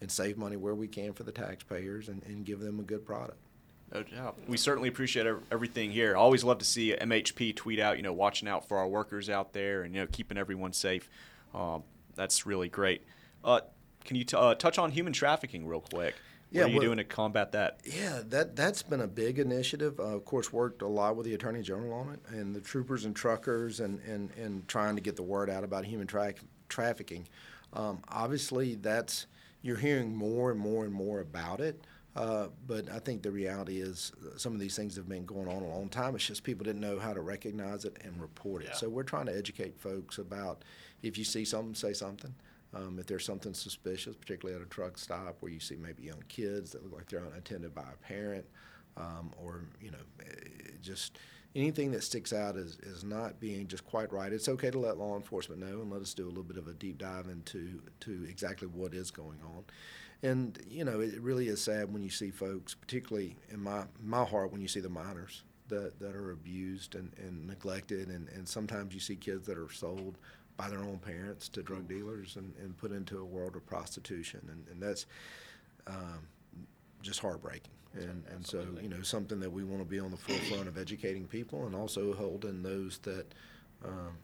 and 0.00 0.10
save 0.10 0.38
money 0.38 0.56
where 0.56 0.74
we 0.74 0.88
can 0.88 1.12
for 1.12 1.24
the 1.24 1.32
taxpayers 1.32 2.08
and, 2.08 2.22
and 2.24 2.44
give 2.44 2.60
them 2.60 2.80
a 2.80 2.82
good 2.82 3.04
product. 3.04 3.38
No 3.92 4.04
doubt. 4.04 4.38
We 4.46 4.56
certainly 4.56 4.88
appreciate 4.88 5.26
everything 5.50 5.90
here. 5.90 6.16
I 6.16 6.20
always 6.20 6.44
love 6.44 6.58
to 6.58 6.64
see 6.64 6.94
MHP 6.94 7.56
tweet 7.56 7.80
out, 7.80 7.96
you 7.96 8.04
know, 8.04 8.12
watching 8.12 8.48
out 8.48 8.68
for 8.68 8.78
our 8.78 8.86
workers 8.86 9.28
out 9.28 9.52
there 9.52 9.82
and, 9.82 9.92
you 9.92 10.00
know, 10.00 10.06
keeping 10.06 10.38
everyone 10.38 10.72
safe. 10.72 11.10
Um, 11.52 11.82
that's 12.14 12.46
really 12.46 12.68
great. 12.68 13.02
Uh, 13.42 13.62
can 14.04 14.16
you 14.16 14.24
t- 14.24 14.36
uh, 14.36 14.54
touch 14.54 14.78
on 14.78 14.90
human 14.90 15.12
trafficking 15.12 15.66
real 15.66 15.80
quick? 15.80 16.14
Yeah, 16.50 16.62
what 16.62 16.66
are 16.66 16.70
you 16.70 16.78
well- 16.78 16.86
doing 16.86 16.96
to 16.98 17.04
combat 17.04 17.52
that? 17.52 17.80
Yeah, 17.84 18.22
that 18.28 18.56
that's 18.56 18.82
been 18.82 19.00
a 19.00 19.06
big 19.06 19.38
initiative. 19.38 20.00
Uh, 20.00 20.16
of 20.16 20.24
course, 20.24 20.52
worked 20.52 20.82
a 20.82 20.88
lot 20.88 21.16
with 21.16 21.26
the 21.26 21.34
attorney 21.34 21.62
general 21.62 21.92
on 21.92 22.14
it, 22.14 22.20
and 22.28 22.54
the 22.54 22.60
troopers 22.60 23.04
and 23.04 23.14
truckers, 23.14 23.80
and 23.80 24.00
and, 24.00 24.30
and 24.32 24.66
trying 24.66 24.96
to 24.96 25.02
get 25.02 25.16
the 25.16 25.22
word 25.22 25.48
out 25.48 25.62
about 25.62 25.84
human 25.84 26.06
tra- 26.06 26.34
trafficking. 26.68 27.28
Um, 27.72 28.00
obviously, 28.08 28.74
that's 28.74 29.26
you're 29.62 29.76
hearing 29.76 30.14
more 30.16 30.50
and 30.50 30.58
more 30.58 30.84
and 30.84 30.92
more 30.92 31.20
about 31.20 31.60
it. 31.60 31.84
Uh, 32.16 32.48
but 32.66 32.90
I 32.90 32.98
think 32.98 33.22
the 33.22 33.30
reality 33.30 33.80
is 33.80 34.10
uh, 34.20 34.36
some 34.36 34.52
of 34.52 34.58
these 34.58 34.74
things 34.74 34.96
have 34.96 35.08
been 35.08 35.24
going 35.24 35.46
on 35.46 35.62
a 35.62 35.68
long 35.68 35.88
time. 35.88 36.16
It's 36.16 36.26
just 36.26 36.42
people 36.42 36.64
didn't 36.64 36.80
know 36.80 36.98
how 36.98 37.12
to 37.12 37.20
recognize 37.20 37.84
it 37.84 37.96
and 38.02 38.20
report 38.20 38.62
it. 38.62 38.70
Yeah. 38.70 38.74
So 38.74 38.88
we're 38.88 39.04
trying 39.04 39.26
to 39.26 39.36
educate 39.36 39.78
folks 39.78 40.18
about 40.18 40.64
if 41.02 41.16
you 41.16 41.24
see 41.24 41.44
something, 41.44 41.74
say 41.74 41.92
something. 41.92 42.34
Um, 42.72 42.98
if 42.98 43.06
there's 43.06 43.24
something 43.24 43.52
suspicious, 43.52 44.14
particularly 44.14 44.60
at 44.60 44.64
a 44.64 44.68
truck 44.70 44.96
stop 44.96 45.36
where 45.40 45.50
you 45.50 45.58
see 45.58 45.76
maybe 45.76 46.04
young 46.04 46.22
kids 46.28 46.70
that 46.72 46.84
look 46.84 46.94
like 46.94 47.08
they're 47.08 47.24
unattended 47.24 47.74
by 47.74 47.82
a 47.82 48.06
parent, 48.06 48.46
um, 48.96 49.32
or 49.42 49.64
you 49.80 49.90
know, 49.90 49.98
eh, 50.20 50.70
just 50.80 51.18
anything 51.56 51.90
that 51.90 52.04
sticks 52.04 52.32
out 52.32 52.56
as, 52.56 52.78
as 52.88 53.02
not 53.02 53.40
being 53.40 53.66
just 53.66 53.84
quite 53.84 54.12
right. 54.12 54.32
It's 54.32 54.48
okay 54.48 54.70
to 54.70 54.78
let 54.78 54.98
law 54.98 55.16
enforcement 55.16 55.60
know 55.60 55.80
and 55.80 55.90
let 55.90 56.00
us 56.00 56.14
do 56.14 56.26
a 56.26 56.28
little 56.28 56.44
bit 56.44 56.56
of 56.56 56.68
a 56.68 56.74
deep 56.74 56.98
dive 56.98 57.26
into 57.26 57.82
to 58.00 58.26
exactly 58.28 58.68
what 58.68 58.94
is 58.94 59.10
going 59.10 59.40
on. 59.44 59.64
And 60.22 60.58
you 60.68 60.84
know, 60.84 61.00
it 61.00 61.20
really 61.20 61.48
is 61.48 61.62
sad 61.62 61.92
when 61.92 62.02
you 62.02 62.10
see 62.10 62.30
folks, 62.30 62.74
particularly 62.74 63.36
in 63.48 63.60
my 63.60 63.84
my 64.02 64.24
heart, 64.24 64.52
when 64.52 64.60
you 64.60 64.68
see 64.68 64.80
the 64.80 64.88
minors 64.88 65.42
that, 65.68 65.98
that 66.00 66.14
are 66.14 66.32
abused 66.32 66.94
and, 66.94 67.12
and 67.18 67.46
neglected, 67.46 68.08
and, 68.08 68.28
and 68.28 68.46
sometimes 68.46 68.92
you 68.92 69.00
see 69.00 69.16
kids 69.16 69.46
that 69.46 69.56
are 69.56 69.70
sold 69.70 70.18
by 70.56 70.68
their 70.68 70.80
own 70.80 70.98
parents 70.98 71.48
to 71.48 71.62
drug 71.62 71.88
dealers 71.88 72.36
and, 72.36 72.52
and 72.62 72.76
put 72.76 72.92
into 72.92 73.18
a 73.18 73.24
world 73.24 73.56
of 73.56 73.66
prostitution, 73.66 74.40
and, 74.50 74.66
and 74.70 74.82
that's 74.82 75.06
um, 75.86 76.20
just 77.02 77.20
heartbreaking. 77.20 77.72
And, 77.94 78.24
and 78.32 78.46
so, 78.46 78.64
you 78.80 78.88
know, 78.88 79.02
something 79.02 79.40
that 79.40 79.50
we 79.50 79.64
want 79.64 79.82
to 79.82 79.88
be 79.88 79.98
on 79.98 80.10
the 80.10 80.16
forefront 80.16 80.68
of 80.68 80.78
educating 80.78 81.26
people 81.26 81.66
and 81.66 81.74
also 81.74 82.12
holding 82.12 82.62
those 82.62 82.98
that 82.98 83.26
um, 83.84 84.16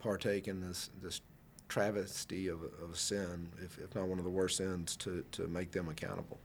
partake 0.00 0.48
in 0.48 0.60
this, 0.60 0.90
this 1.00 1.20
travesty 1.68 2.48
of, 2.48 2.62
of 2.82 2.98
sin, 2.98 3.50
if, 3.62 3.78
if 3.78 3.94
not 3.94 4.08
one 4.08 4.18
of 4.18 4.24
the 4.24 4.30
worst 4.30 4.56
sins, 4.56 4.96
to, 4.96 5.24
to 5.30 5.46
make 5.46 5.70
them 5.70 5.88
accountable. 5.88 6.38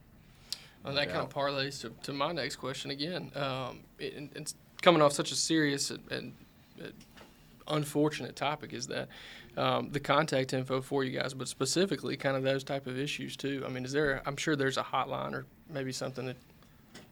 Well, 0.84 0.94
that 0.94 1.08
kind 1.08 1.22
of 1.22 1.30
parlays 1.30 1.80
to, 1.80 1.90
to 2.02 2.12
my 2.12 2.30
next 2.32 2.56
question 2.56 2.90
again. 2.90 3.32
Um, 3.34 3.80
it, 3.98 4.30
it's 4.34 4.54
coming 4.82 5.00
off 5.00 5.14
such 5.14 5.32
a 5.32 5.36
serious 5.36 5.90
and, 5.90 6.02
and, 6.12 6.32
and 6.78 6.92
unfortunate 7.68 8.36
topic 8.36 8.72
is 8.72 8.86
that 8.88 9.08
um, 9.56 9.90
the 9.90 10.00
contact 10.00 10.52
info 10.52 10.80
for 10.80 11.04
you 11.04 11.18
guys, 11.18 11.34
but 11.34 11.48
specifically 11.48 12.16
kind 12.16 12.36
of 12.36 12.42
those 12.42 12.64
type 12.64 12.86
of 12.86 12.98
issues 12.98 13.36
too. 13.36 13.62
I 13.66 13.70
mean, 13.70 13.84
is 13.84 13.92
there? 13.92 14.22
I'm 14.26 14.36
sure 14.36 14.56
there's 14.56 14.78
a 14.78 14.82
hotline 14.82 15.32
or 15.32 15.46
maybe 15.70 15.92
something 15.92 16.26
that 16.26 16.36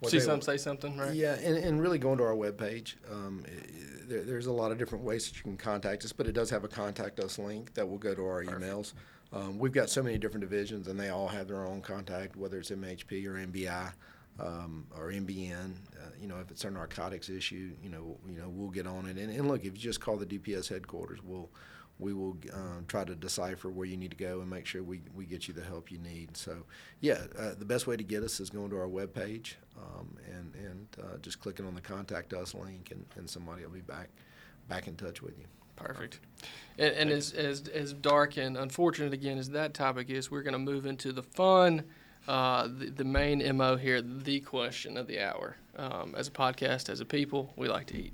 Well, 0.00 0.10
see 0.10 0.20
something, 0.20 0.42
say 0.42 0.56
something, 0.56 0.96
right? 0.96 1.14
Yeah, 1.14 1.34
and, 1.34 1.56
and 1.56 1.80
really 1.80 1.98
going 1.98 2.18
to 2.18 2.24
our 2.24 2.34
webpage, 2.34 2.94
um, 3.10 3.44
there, 4.08 4.22
there's 4.22 4.46
a 4.46 4.52
lot 4.52 4.72
of 4.72 4.78
different 4.78 5.04
ways 5.04 5.28
that 5.28 5.36
you 5.36 5.42
can 5.42 5.56
contact 5.56 6.04
us, 6.04 6.12
but 6.12 6.26
it 6.26 6.32
does 6.32 6.50
have 6.50 6.64
a 6.64 6.68
contact 6.68 7.20
us 7.20 7.38
link 7.38 7.72
that 7.74 7.88
will 7.88 7.98
go 7.98 8.14
to 8.14 8.24
our 8.26 8.44
emails. 8.44 8.94
Um, 9.32 9.58
we've 9.58 9.72
got 9.72 9.88
so 9.88 10.02
many 10.02 10.18
different 10.18 10.42
divisions, 10.42 10.88
and 10.88 11.00
they 11.00 11.08
all 11.08 11.28
have 11.28 11.48
their 11.48 11.64
own 11.66 11.80
contact, 11.80 12.36
whether 12.36 12.58
it's 12.58 12.70
MHP 12.70 13.26
or 13.26 13.34
MBI 13.34 13.92
um, 14.40 14.86
or 14.96 15.10
MBN. 15.10 15.72
Uh, 16.00 16.10
you 16.20 16.26
know, 16.28 16.38
if 16.38 16.50
it's 16.50 16.64
a 16.64 16.70
narcotics 16.70 17.28
issue, 17.28 17.72
you 17.82 17.90
know, 17.90 18.18
you 18.28 18.38
know, 18.38 18.48
we'll 18.48 18.70
get 18.70 18.86
on 18.86 19.06
it. 19.06 19.16
And, 19.16 19.30
and 19.30 19.48
look, 19.48 19.64
if 19.64 19.72
you 19.72 19.78
just 19.78 20.00
call 20.00 20.16
the 20.16 20.26
DPS 20.26 20.68
headquarters, 20.68 21.20
we'll 21.22 21.50
we 21.98 22.12
will 22.12 22.36
um, 22.52 22.84
try 22.88 23.04
to 23.04 23.14
decipher 23.14 23.70
where 23.70 23.86
you 23.86 23.96
need 23.96 24.10
to 24.10 24.16
go 24.16 24.40
and 24.40 24.50
make 24.50 24.66
sure 24.66 24.82
we, 24.82 25.02
we 25.14 25.24
get 25.24 25.46
you 25.46 25.54
the 25.54 25.62
help 25.62 25.90
you 25.90 25.98
need. 25.98 26.36
So, 26.36 26.64
yeah, 27.00 27.20
uh, 27.38 27.54
the 27.56 27.64
best 27.64 27.86
way 27.86 27.96
to 27.96 28.02
get 28.02 28.22
us 28.22 28.40
is 28.40 28.50
going 28.50 28.70
to 28.70 28.76
our 28.76 28.88
webpage 28.88 29.54
um, 29.78 30.16
and, 30.26 30.54
and 30.56 30.86
uh, 31.00 31.18
just 31.18 31.40
clicking 31.40 31.66
on 31.66 31.74
the 31.74 31.80
contact 31.80 32.32
us 32.32 32.54
link, 32.54 32.90
and, 32.90 33.04
and 33.16 33.28
somebody 33.28 33.64
will 33.64 33.70
be 33.70 33.80
back 33.80 34.08
back 34.68 34.86
in 34.86 34.96
touch 34.96 35.22
with 35.22 35.38
you. 35.38 35.44
Perfect. 35.76 36.20
And, 36.78 36.94
and 36.94 37.10
as, 37.10 37.32
as 37.32 37.68
as 37.68 37.92
dark 37.92 38.36
and 38.36 38.56
unfortunate 38.56 39.12
again 39.12 39.38
as 39.38 39.50
that 39.50 39.74
topic 39.74 40.10
is, 40.10 40.30
we're 40.30 40.42
going 40.42 40.52
to 40.52 40.58
move 40.58 40.86
into 40.86 41.12
the 41.12 41.22
fun, 41.22 41.84
uh, 42.28 42.68
the, 42.68 42.90
the 42.90 43.04
main 43.04 43.56
mo 43.56 43.76
here, 43.76 44.00
the 44.02 44.40
question 44.40 44.96
of 44.96 45.06
the 45.06 45.20
hour. 45.20 45.56
Um, 45.76 46.14
as 46.16 46.28
a 46.28 46.30
podcast, 46.30 46.88
as 46.88 47.00
a 47.00 47.04
people, 47.04 47.52
we 47.56 47.68
like 47.68 47.86
to 47.88 47.96
eat. 47.96 48.12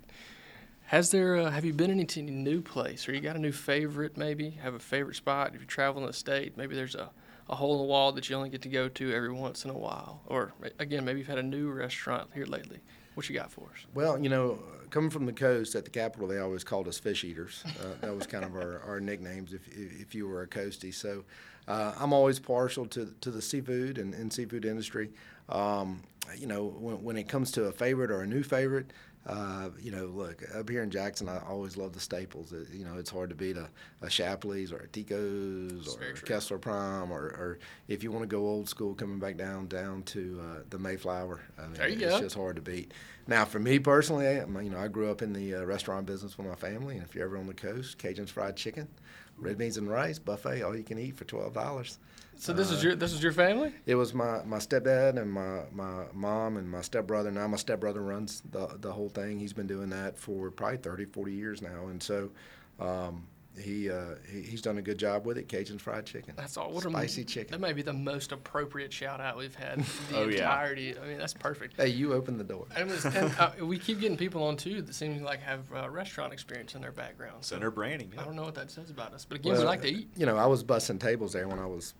Has 0.87 1.11
there? 1.11 1.37
Uh, 1.37 1.51
have 1.51 1.65
you 1.65 1.75
been 1.75 2.07
to 2.07 2.21
any 2.21 2.31
new 2.31 2.63
place, 2.63 3.09
or 3.09 3.13
you 3.13 3.21
got 3.21 3.37
a 3.37 3.39
new 3.39 3.53
favorite? 3.53 4.17
Maybe 4.17 4.51
have 4.63 4.75
a 4.75 4.79
favorite 4.79 5.17
spot. 5.17 5.55
If 5.55 5.61
you 5.61 5.67
travel 5.67 6.01
in 6.01 6.07
the 6.07 6.13
state, 6.15 6.57
maybe 6.57 6.75
there's 6.75 6.95
a, 6.95 7.11
a 7.51 7.57
hole 7.57 7.73
in 7.73 7.79
the 7.79 7.85
wall 7.85 8.13
that 8.13 8.31
you 8.31 8.37
only 8.37 8.49
get 8.49 8.63
to 8.63 8.69
go 8.69 8.89
to 8.89 9.13
every 9.13 9.33
once 9.33 9.65
in 9.65 9.71
a 9.71 9.77
while. 9.77 10.23
Or 10.27 10.55
again, 10.79 11.05
maybe 11.05 11.19
you've 11.19 11.29
had 11.29 11.39
a 11.39 11.43
new 11.43 11.71
restaurant 11.71 12.31
here 12.33 12.47
lately. 12.47 12.79
What 13.15 13.29
you 13.29 13.35
got 13.35 13.51
for 13.51 13.65
us? 13.65 13.87
Well, 13.93 14.19
you 14.19 14.29
know, 14.29 14.61
coming 14.91 15.11
from 15.11 15.27
the 15.27 15.33
coast 15.33 15.75
at 15.75 15.85
the 15.85 15.91
capital, 15.91 16.27
they 16.29 16.39
always 16.39 16.65
called 16.65 16.89
us 16.89 16.99
fish 16.99 17.25
eaters. 17.25 17.65
Uh, 17.67 17.95
that 18.01 18.15
was 18.15 18.27
kind 18.27 18.45
of 18.45 18.55
our, 18.55 18.83
our 18.87 19.01
nicknames 19.01 19.53
if, 19.53 19.67
if 19.69 20.15
you 20.15 20.27
were 20.27 20.43
a 20.43 20.47
coastie. 20.47 20.95
So 20.95 21.25
uh, 21.67 21.95
I'm 21.99 22.13
always 22.13 22.39
partial 22.39 22.87
to, 22.87 23.15
to 23.21 23.31
the 23.31 23.43
seafood 23.43 23.99
and, 23.99 24.15
and 24.15 24.33
seafood 24.33 24.65
industry. 24.65 25.11
Um, 25.49 26.03
you 26.37 26.47
know, 26.47 26.67
when, 26.67 27.03
when 27.03 27.17
it 27.17 27.29
comes 27.29 27.51
to 27.53 27.65
a 27.65 27.73
favorite 27.73 28.11
or 28.11 28.23
a 28.23 28.27
new 28.27 28.43
favorite, 28.43 28.93
uh, 29.27 29.69
you 29.81 29.91
know, 29.91 30.07
look, 30.07 30.43
up 30.55 30.69
here 30.71 30.83
in 30.83 30.91
Jackson, 30.91 31.29
I 31.29 31.39
always 31.47 31.77
love 31.77 31.93
the 31.93 32.01
staples. 32.01 32.53
It, 32.53 32.69
you 32.73 32.85
know, 32.85 32.97
it's 32.97 33.11
hard 33.11 33.29
to 33.29 33.35
beat 33.37 33.57
a, 33.59 33.69
a 34.01 34.09
Shapley's 34.09 34.73
or 34.73 34.79
a 34.79 34.89
Tico's 34.89 35.97
or 35.97 36.03
a. 36.03 36.15
Kessler 36.15 36.59
Prime, 36.59 37.11
or, 37.11 37.19
or 37.21 37.59
if 37.89 38.03
you 38.03 38.11
want 38.11 38.23
to 38.23 38.27
go 38.27 38.47
old 38.47 38.69
school, 38.69 38.95
coming 38.95 39.19
back 39.19 39.37
down 39.37 39.67
down 39.67 40.03
to 40.05 40.41
uh, 40.43 40.63
the 40.71 40.79
Mayflower. 40.79 41.41
I 41.59 41.63
mean, 41.63 41.73
There 41.75 41.89
you 41.89 41.95
it's 42.07 42.17
go. 42.17 42.21
just 42.21 42.37
hard 42.37 42.57
to 42.57 42.63
beat. 42.63 42.93
Now, 43.27 43.45
for 43.45 43.59
me 43.59 43.79
personally, 43.79 44.27
I, 44.27 44.35
you 44.63 44.71
know, 44.71 44.79
I 44.79 44.89
grew 44.89 45.11
up 45.11 45.21
in 45.21 45.35
the 45.35 45.57
uh, 45.57 45.65
restaurant 45.65 46.07
business 46.07 46.39
with 46.39 46.47
my 46.47 46.55
family, 46.55 46.97
and 46.97 47.05
if 47.05 47.15
you're 47.15 47.27
ever 47.27 47.37
on 47.37 47.47
the 47.47 47.55
coast, 47.55 47.99
Cajun's 47.99 48.31
fried 48.31 48.57
chicken, 48.57 48.89
red 49.37 49.59
beans 49.59 49.77
and 49.77 49.91
rice 49.91 50.19
buffet, 50.19 50.63
all 50.63 50.75
you 50.75 50.83
can 50.85 50.99
eat 50.99 51.17
for 51.19 51.25
twelve 51.25 51.53
dollars. 51.53 51.99
So 52.39 52.53
this 52.53 52.71
is 52.71 52.83
your 52.85 52.95
this 52.95 53.13
is 53.13 53.23
your 53.23 53.33
family? 53.33 53.73
It 53.87 53.97
was 53.97 54.15
my, 54.15 54.43
my 54.45 54.59
stepdad 54.59 55.21
and 55.21 55.31
my, 55.31 55.63
my 55.73 56.05
mom 56.15 56.57
and 56.57 56.71
my 56.71 56.83
stepbrother. 56.83 57.31
Now 57.33 57.49
my 57.49 57.57
stepbrother 57.57 58.01
runs 58.01 58.43
the 58.53 58.69
the 58.81 58.93
whole 58.93 59.09
thing. 59.09 59.39
He's 59.41 59.53
been 59.53 59.67
doing 59.67 59.91
that 59.91 60.17
for 60.19 60.51
probably 60.51 60.79
30, 60.79 61.07
40 61.07 61.33
years 61.33 61.63
now, 61.63 61.89
and 61.89 62.01
so 62.03 62.31
um, 62.79 63.27
he, 63.59 63.91
uh, 63.91 64.15
he 64.31 64.41
he's 64.43 64.63
done 64.63 64.79
a 64.79 64.83
good 64.83 64.99
job 64.99 65.27
with 65.27 65.37
it. 65.37 65.49
Cajun 65.49 65.79
fried 65.79 66.07
chicken. 66.07 66.35
That's 66.37 66.57
all. 66.57 66.71
What 66.71 66.85
a- 66.85 66.91
spicy 66.91 67.25
chicken. 67.25 67.51
That 67.51 67.61
may 67.61 67.73
be 67.73 67.83
the 67.83 67.93
most 67.93 68.31
appropriate 68.31 68.93
shout 68.93 69.21
out 69.21 69.37
we've 69.37 69.57
had 69.57 69.81
the 69.81 69.85
Oh, 70.19 70.29
yeah. 70.29 70.37
entirety. 70.43 70.95
I 70.97 71.07
mean, 71.09 71.19
that's 71.19 71.35
perfect. 71.35 71.75
Hey, 71.77 71.89
you 71.89 72.13
open 72.13 72.39
the 72.39 72.45
door. 72.45 72.67
And, 72.77 72.89
was- 72.89 73.05
and, 73.05 73.35
uh, 73.37 73.51
we 73.63 73.79
keep 73.81 73.99
getting 73.99 74.17
people 74.17 74.45
on 74.45 74.57
too 74.57 74.81
that 74.83 74.95
seem 74.95 75.21
like 75.25 75.41
have 75.41 75.65
uh, 75.75 75.91
restaurant 75.91 76.33
experience 76.33 76.77
in 76.77 76.83
their 76.83 76.93
background. 76.93 77.39
So 77.45 77.57
Center 77.57 77.73
branding. 77.73 78.13
I 78.17 78.23
don't 78.23 78.37
know 78.37 78.45
what 78.45 78.55
that 78.55 78.71
says 78.71 78.91
about 78.91 79.13
us, 79.13 79.25
but 79.29 79.39
again, 79.39 79.55
we 79.55 79.65
like 79.65 79.83
to 79.83 79.89
eat. 79.89 80.09
You 80.17 80.27
know, 80.27 80.37
I 80.37 80.47
was 80.47 80.63
busting 80.63 81.01
tables 81.01 81.33
there 81.33 81.49
when 81.49 81.59
I 81.59 81.67
was 81.67 81.95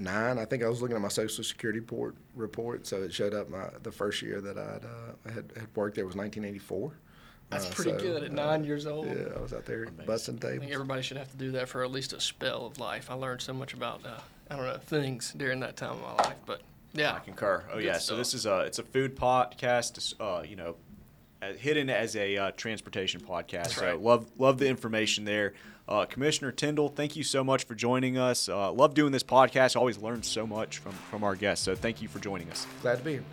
nine. 0.00 0.38
I 0.38 0.44
think 0.44 0.62
I 0.62 0.68
was 0.68 0.80
looking 0.82 0.96
at 0.96 1.02
my 1.02 1.08
Social 1.08 1.44
Security 1.44 1.80
report, 1.80 2.14
report 2.34 2.86
so 2.86 3.02
it 3.02 3.12
showed 3.12 3.34
up 3.34 3.48
my 3.50 3.68
the 3.82 3.92
first 3.92 4.22
year 4.22 4.40
that 4.40 4.56
I'd, 4.58 4.84
uh, 4.84 5.30
had, 5.32 5.52
had 5.56 5.66
worked 5.74 5.96
there 5.96 6.06
was 6.06 6.16
1984. 6.16 6.92
That's 7.50 7.66
Uh, 7.66 7.70
pretty 7.74 7.90
so, 7.92 7.98
good 7.98 8.22
at 8.24 8.30
uh, 8.30 8.34
nine 8.34 8.64
years 8.64 8.86
old. 8.86 9.06
Yeah, 9.06 9.34
I 9.36 9.40
was 9.40 9.52
out 9.52 9.64
there 9.66 9.86
busting 10.06 10.36
I 10.36 10.38
tables. 10.40 10.60
think 10.60 10.72
everybody 10.72 11.02
should 11.02 11.16
have 11.16 11.30
to 11.32 11.36
do 11.36 11.50
that 11.52 11.68
for 11.68 11.82
at 11.84 11.90
least 11.90 12.12
a 12.12 12.20
spell 12.20 12.64
of 12.66 12.78
life. 12.78 13.10
I 13.10 13.14
learned 13.14 13.42
so 13.42 13.52
much 13.52 13.74
about 13.74 14.04
uh, 14.06 14.20
I 14.50 14.56
don't 14.56 14.64
know 14.66 14.78
things 14.78 15.32
during 15.36 15.60
that 15.60 15.76
time 15.76 15.92
of 15.92 16.02
my 16.02 16.24
life, 16.24 16.36
but 16.46 16.62
yeah, 16.92 17.14
I 17.14 17.18
concur. 17.20 17.64
Oh 17.70 17.76
Good 17.76 17.84
yeah. 17.84 17.98
So 17.98 18.16
this 18.16 18.34
is 18.34 18.46
a 18.46 18.60
it's 18.60 18.78
a 18.78 18.82
food 18.84 19.16
podcast. 19.16 20.14
Uh, 20.20 20.42
you 20.42 20.56
know, 20.56 20.76
hidden 21.58 21.90
as 21.90 22.16
a 22.16 22.36
uh, 22.36 22.50
transportation 22.52 23.20
podcast. 23.20 23.70
so 23.70 23.86
right. 23.86 24.00
love 24.00 24.26
love 24.38 24.58
the 24.58 24.68
information 24.68 25.24
there. 25.24 25.54
Uh, 25.88 26.04
Commissioner 26.04 26.52
Tindell, 26.52 26.88
thank 26.88 27.16
you 27.16 27.24
so 27.24 27.42
much 27.42 27.64
for 27.64 27.74
joining 27.74 28.16
us. 28.16 28.48
Uh, 28.48 28.70
love 28.72 28.94
doing 28.94 29.10
this 29.10 29.24
podcast. 29.24 29.76
Always 29.76 29.98
learn 29.98 30.22
so 30.22 30.46
much 30.46 30.78
from 30.78 30.92
from 30.92 31.24
our 31.24 31.34
guests. 31.34 31.64
So 31.64 31.74
thank 31.74 32.00
you 32.02 32.08
for 32.08 32.18
joining 32.18 32.50
us. 32.50 32.66
Glad 32.82 32.98
to 32.98 33.04
be 33.04 33.12
here. 33.12 33.24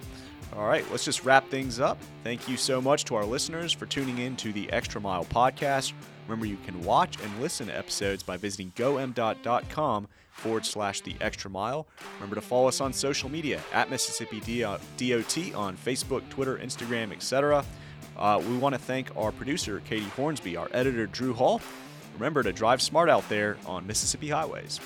All 0.56 0.66
right, 0.66 0.90
let's 0.92 1.04
just 1.04 1.26
wrap 1.26 1.50
things 1.50 1.80
up. 1.80 1.98
Thank 2.24 2.48
you 2.48 2.56
so 2.56 2.82
much 2.82 3.04
to 3.06 3.16
our 3.16 3.26
listeners 3.26 3.74
for 3.74 3.86
tuning 3.86 4.20
in 4.20 4.36
to 4.38 4.54
the 4.54 4.72
Extra 4.72 5.02
Mile 5.02 5.26
podcast. 5.26 5.92
Remember, 6.26 6.46
you 6.46 6.58
can 6.66 6.82
watch 6.84 7.22
and 7.22 7.42
listen 7.42 7.68
to 7.68 7.78
episodes 7.78 8.24
by 8.24 8.38
visiting 8.38 8.72
gomdot.com 8.76 10.08
forward 10.32 10.66
slash 10.66 11.02
the 11.02 11.16
extra 11.20 11.50
mile. 11.50 11.88
Remember 12.16 12.36
to 12.36 12.42
follow 12.42 12.68
us 12.68 12.80
on 12.80 12.94
social 12.94 13.30
media 13.30 13.62
at 13.74 13.90
Mississippi 13.90 14.40
DOT 14.40 15.56
on 15.56 15.76
Facebook, 15.76 16.28
Twitter, 16.30 16.58
Instagram, 16.58 17.12
etc. 17.12 17.66
Uh, 18.18 18.42
we 18.48 18.58
want 18.58 18.74
to 18.74 18.80
thank 18.80 19.16
our 19.16 19.32
producer, 19.32 19.82
Katie 19.88 20.10
Hornsby, 20.10 20.58
our 20.58 20.70
editor, 20.72 21.06
Drew 21.06 21.34
Hall. 21.34 21.62
Remember 22.16 22.42
to 22.42 22.52
drive 22.52 22.82
smart 22.82 23.10
out 23.10 23.28
there 23.30 23.58
on 23.66 23.86
Mississippi 23.86 24.30
highways. 24.30 24.80